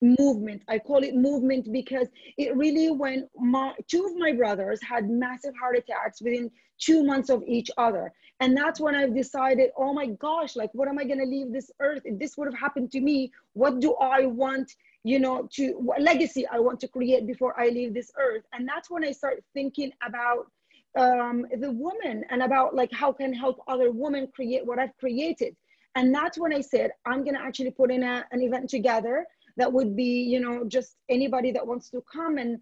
movement. 0.00 0.62
I 0.68 0.78
call 0.78 1.02
it 1.02 1.14
movement 1.14 1.70
because 1.72 2.08
it 2.36 2.56
really 2.56 2.90
when 2.90 3.28
my 3.36 3.74
two 3.88 4.04
of 4.04 4.16
my 4.16 4.32
brothers 4.32 4.80
had 4.82 5.10
massive 5.10 5.54
heart 5.56 5.76
attacks 5.76 6.22
within 6.22 6.50
two 6.78 7.04
months 7.04 7.28
of 7.28 7.42
each 7.46 7.70
other. 7.76 8.12
And 8.40 8.56
that's 8.56 8.80
when 8.80 8.94
I've 8.94 9.14
decided, 9.14 9.70
oh 9.76 9.92
my 9.92 10.06
gosh, 10.06 10.56
like 10.56 10.70
what 10.72 10.88
am 10.88 10.98
I 10.98 11.04
gonna 11.04 11.24
leave 11.26 11.52
this 11.52 11.70
earth? 11.80 12.02
If 12.04 12.18
this 12.18 12.36
would 12.36 12.46
have 12.46 12.58
happened 12.58 12.90
to 12.92 13.00
me, 13.00 13.30
what 13.52 13.80
do 13.80 13.94
I 13.96 14.26
want, 14.26 14.74
you 15.04 15.18
know, 15.18 15.48
to 15.52 15.72
what 15.72 16.00
legacy 16.00 16.46
I 16.46 16.58
want 16.58 16.80
to 16.80 16.88
create 16.88 17.26
before 17.26 17.58
I 17.60 17.68
leave 17.68 17.92
this 17.92 18.10
earth? 18.18 18.44
And 18.52 18.66
that's 18.66 18.90
when 18.90 19.04
I 19.04 19.12
start 19.12 19.44
thinking 19.52 19.92
about 20.06 20.50
um, 20.98 21.46
the 21.58 21.70
woman 21.70 22.24
and 22.30 22.42
about 22.42 22.74
like 22.74 22.92
how 22.92 23.12
can 23.12 23.32
help 23.32 23.62
other 23.68 23.90
women 23.92 24.28
create 24.34 24.66
what 24.66 24.78
I've 24.78 24.96
created. 24.98 25.54
And 25.96 26.14
that's 26.14 26.38
when 26.38 26.52
I 26.52 26.60
said, 26.60 26.92
I'm 27.04 27.24
going 27.24 27.34
to 27.34 27.42
actually 27.42 27.72
put 27.72 27.90
in 27.90 28.02
a, 28.02 28.24
an 28.30 28.42
event 28.42 28.70
together 28.70 29.26
that 29.60 29.72
would 29.72 29.94
be, 29.94 30.26
you 30.32 30.40
know, 30.40 30.64
just 30.66 30.96
anybody 31.10 31.52
that 31.52 31.66
wants 31.66 31.90
to 31.90 32.02
come. 32.10 32.38
And 32.38 32.60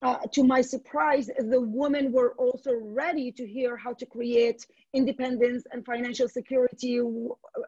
uh, 0.00 0.16
to 0.32 0.42
my 0.42 0.62
surprise, 0.62 1.26
the 1.26 1.60
women 1.60 2.10
were 2.10 2.32
also 2.38 2.72
ready 2.80 3.30
to 3.32 3.46
hear 3.46 3.76
how 3.76 3.92
to 3.92 4.06
create 4.06 4.64
independence 4.94 5.64
and 5.72 5.84
financial 5.84 6.26
security 6.26 7.00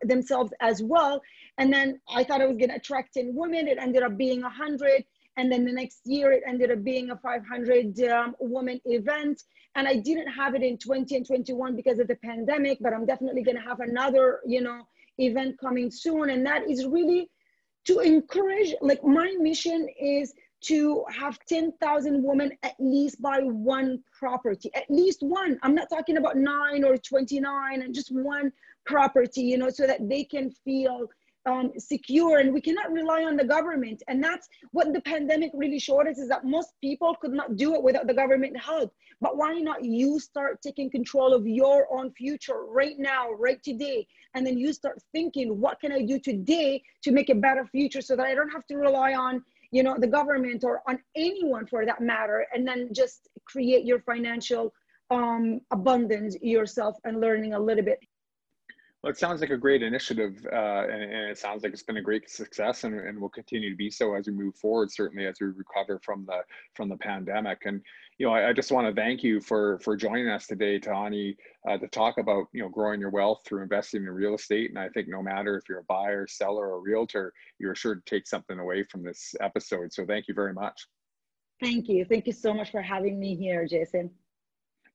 themselves 0.03 0.53
as 0.61 0.83
well. 0.83 1.21
And 1.59 1.71
then 1.71 2.01
I 2.15 2.25
thought 2.25 2.41
I 2.41 2.47
was 2.47 2.57
going 2.57 2.71
to 2.71 2.77
attract 2.77 3.15
10 3.15 3.33
women. 3.35 3.69
It 3.69 3.77
ended 3.79 4.03
up 4.03 4.17
being 4.17 4.41
100. 4.41 5.05
And 5.37 5.53
then 5.53 5.65
the 5.67 5.73
next 5.73 6.01
year, 6.07 6.33
it 6.33 6.43
ended 6.49 6.71
up 6.71 6.83
being 6.83 7.11
a 7.11 7.17
500 7.17 8.01
um, 8.05 8.35
woman 8.41 8.81
event. 8.87 9.43
And 9.75 9.87
I 9.87 9.97
didn't 9.97 10.29
have 10.29 10.55
it 10.55 10.63
in 10.63 10.79
20 10.79 11.17
and 11.17 11.27
21 11.27 11.77
because 11.77 11.99
of 11.99 12.09
the 12.09 12.17
pandemic, 12.17 12.79
but 12.81 12.95
I'm 12.95 13.07
definitely 13.07 13.43
going 13.43 13.57
to 13.57 13.63
have 13.63 13.81
another, 13.81 14.41
you 14.47 14.63
know, 14.63 14.81
event 15.19 15.59
coming 15.61 15.91
soon. 15.91 16.31
And 16.31 16.47
that 16.47 16.69
is 16.69 16.87
really 16.87 17.29
to 17.87 18.01
encourage, 18.01 18.75
like 18.81 19.03
my 19.05 19.35
mission 19.39 19.89
is 20.01 20.35
to 20.63 21.05
have 21.11 21.39
10,000 21.49 22.23
women 22.23 22.53
at 22.63 22.75
least 22.79 23.21
buy 23.23 23.39
one 23.41 24.03
property, 24.13 24.71
at 24.75 24.91
least 24.91 25.23
one. 25.23 25.59
I'm 25.63 25.75
not 25.75 25.89
talking 25.89 26.19
about 26.19 26.37
nine 26.37 26.85
or 26.85 26.99
29 26.99 27.83
and 27.83 27.95
just 27.95 28.11
one 28.11 28.53
property, 28.85 29.43
you 29.43 29.57
know, 29.57 29.71
so 29.71 29.87
that 29.87 30.07
they 30.09 30.25
can 30.25 30.51
feel 30.51 31.09
um, 31.47 31.73
secure 31.79 32.39
and 32.39 32.53
we 32.53 32.61
cannot 32.61 32.93
rely 32.93 33.25
on 33.25 33.37
the 33.37 33.45
government. 33.45 34.03
And 34.09 34.23
that's 34.23 34.49
what 34.73 34.93
the 34.93 35.01
pandemic 35.01 35.51
really 35.55 35.79
showed 35.79 36.07
us 36.07 36.19
is 36.19 36.29
that 36.29 36.45
most 36.45 36.75
people 36.81 37.15
could 37.21 37.33
not 37.33 37.57
do 37.57 37.75
it 37.75 37.83
without 37.83 38.07
the 38.07 38.15
government 38.15 38.59
help. 38.61 38.93
But 39.21 39.37
why 39.37 39.55
not 39.55 39.85
you 39.85 40.19
start 40.19 40.63
taking 40.63 40.91
control 40.91 41.35
of 41.35 41.47
your 41.47 41.87
own 41.93 42.13
future 42.13 42.65
right 42.67 42.99
now, 42.99 43.31
right 43.33 43.63
today? 43.63 44.07
And 44.35 44.47
then 44.47 44.59
you 44.59 44.73
start 44.73 45.03
thinking, 45.13 45.61
what 45.61 45.81
can 45.81 45.93
I 45.93 46.03
do 46.03 46.19
today 46.19 46.83
to 47.03 47.13
make 47.13 47.29
a 47.29 47.35
better 47.35 47.67
future 47.67 48.01
so 48.01 48.17
that 48.17 48.27
I 48.27 48.35
don't 48.35 48.51
have 48.51 48.67
to 48.67 48.77
rely 48.77 49.15
on 49.15 49.43
you 49.73 49.85
know 49.85 49.97
the 49.97 50.07
government 50.07 50.65
or 50.65 50.83
on 50.89 50.99
anyone 51.15 51.65
for 51.65 51.87
that 51.87 52.01
matter 52.01 52.45
and 52.53 52.67
then 52.67 52.89
just 52.93 53.29
create 53.45 53.85
your 53.85 54.01
financial 54.01 54.73
um, 55.11 55.61
abundance 55.71 56.37
yourself 56.41 56.97
and 57.05 57.21
learning 57.21 57.55
a 57.55 57.59
little 57.59 57.85
bit 57.85 58.01
well, 59.03 59.11
it 59.11 59.19
sounds 59.19 59.41
like 59.41 59.51
a 59.51 59.57
great 59.57 59.83
initiative, 59.83 60.47
uh, 60.53 60.83
and, 60.83 61.03
and, 61.03 61.31
it 61.31 61.39
sounds 61.39 61.63
like 61.63 61.73
it's 61.73 61.83
been 61.83 61.97
a 61.97 62.03
great 62.03 62.29
success, 62.29 62.85
and, 62.85 62.95
and 62.95 63.19
will 63.19 63.31
continue 63.31 63.71
to 63.71 63.77
be 63.77 63.91
so 63.91 64.15
as 64.15 64.27
we 64.27 64.35
move 64.35 64.55
forward. 64.57 64.93
Certainly, 64.93 65.25
as 65.27 65.41
we 65.41 65.47
recover 65.47 65.99
from 66.05 66.27
the 66.27 66.43
from 66.75 66.91
the 66.91 66.99
pandemic. 66.99 67.63
And 67.65 67.81
you 68.19 68.27
know, 68.27 68.35
I, 68.35 68.51
I 68.51 68.53
just 68.53 68.71
want 68.71 68.87
to 68.87 69.01
thank 69.01 69.23
you 69.23 69.41
for 69.41 69.79
for 69.79 69.97
joining 69.97 70.29
us 70.29 70.47
today, 70.47 70.79
Tani, 70.79 71.35
uh, 71.67 71.79
to 71.79 71.89
talk 71.89 72.19
about 72.19 72.49
you 72.53 72.63
know 72.63 72.69
growing 72.69 73.01
your 73.01 73.09
wealth 73.09 73.41
through 73.47 73.63
investing 73.63 74.03
in 74.03 74.11
real 74.11 74.35
estate. 74.35 74.69
And 74.69 74.79
I 74.79 74.91
think 74.91 75.09
no 75.09 75.23
matter 75.23 75.57
if 75.57 75.67
you're 75.67 75.79
a 75.79 75.85
buyer, 75.85 76.27
seller, 76.27 76.69
or 76.69 76.83
realtor, 76.83 77.33
you're 77.59 77.75
sure 77.75 77.95
to 77.95 78.03
take 78.05 78.27
something 78.27 78.59
away 78.59 78.85
from 78.85 79.03
this 79.03 79.35
episode. 79.41 79.95
So 79.95 80.05
thank 80.05 80.29
you 80.29 80.35
very 80.35 80.53
much. 80.53 80.87
Thank 81.59 81.89
you. 81.89 82.05
Thank 82.05 82.27
you 82.27 82.35
so 82.35 82.53
much 82.53 82.71
for 82.71 82.83
having 82.83 83.19
me 83.19 83.35
here, 83.35 83.67
Jason. 83.67 84.11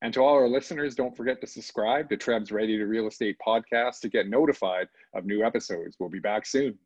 And 0.06 0.14
to 0.14 0.22
all 0.22 0.36
our 0.36 0.48
listeners, 0.48 0.94
don't 0.94 1.18
forget 1.18 1.42
to 1.42 1.48
subscribe 1.48 2.10
to 2.10 2.16
TRREB's 2.16 2.52
Ready 2.52 2.78
to 2.78 2.86
Real 2.86 3.08
Estate 3.08 3.38
podcast 3.44 4.02
to 4.02 4.08
get 4.08 4.30
notified 4.30 4.88
of 5.16 5.26
new 5.26 5.44
episodes. 5.44 5.96
We'll 6.00 6.10
be 6.10 6.20
back 6.20 6.46
soon. 6.46 6.78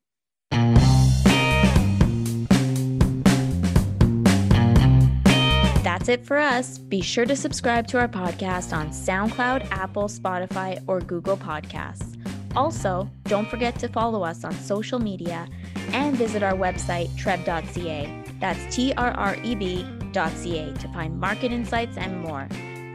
That's 5.83 6.07
it 6.07 6.25
for 6.25 6.37
us. 6.37 6.77
Be 6.77 7.01
sure 7.01 7.25
to 7.25 7.35
subscribe 7.35 7.87
to 7.87 7.99
our 7.99 8.07
podcast 8.07 8.71
on 8.71 8.91
SoundCloud, 8.91 9.69
Apple, 9.69 10.07
Spotify, 10.07 10.81
or 10.87 11.01
Google 11.01 11.35
Podcasts. 11.35 12.15
Also, 12.55 13.09
don't 13.25 13.49
forget 13.49 13.77
to 13.79 13.89
follow 13.89 14.23
us 14.23 14.45
on 14.45 14.53
social 14.53 14.97
media 14.97 15.45
and 15.91 16.15
visit 16.15 16.41
our 16.41 16.53
website, 16.53 17.09
trreb.ca. 17.17 18.23
That's 18.39 18.73
T 18.73 18.93
R 18.93 19.11
R 19.11 19.35
E 19.43 19.55
B.ca 19.55 20.73
to 20.73 20.87
find 20.93 21.19
market 21.19 21.51
insights 21.51 21.97
and 21.97 22.21
more. 22.21 22.47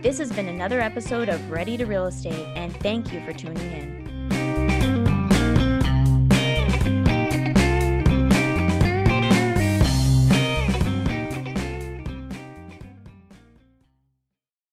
This 0.04 0.18
has 0.18 0.30
been 0.30 0.48
another 0.48 0.82
episode 0.82 1.30
of 1.30 1.50
Ready 1.50 1.78
to 1.78 1.86
Real 1.86 2.04
Estate, 2.04 2.46
and 2.56 2.76
thank 2.80 3.10
you 3.10 3.24
for 3.24 3.32
tuning 3.32 3.72
in. 3.72 4.03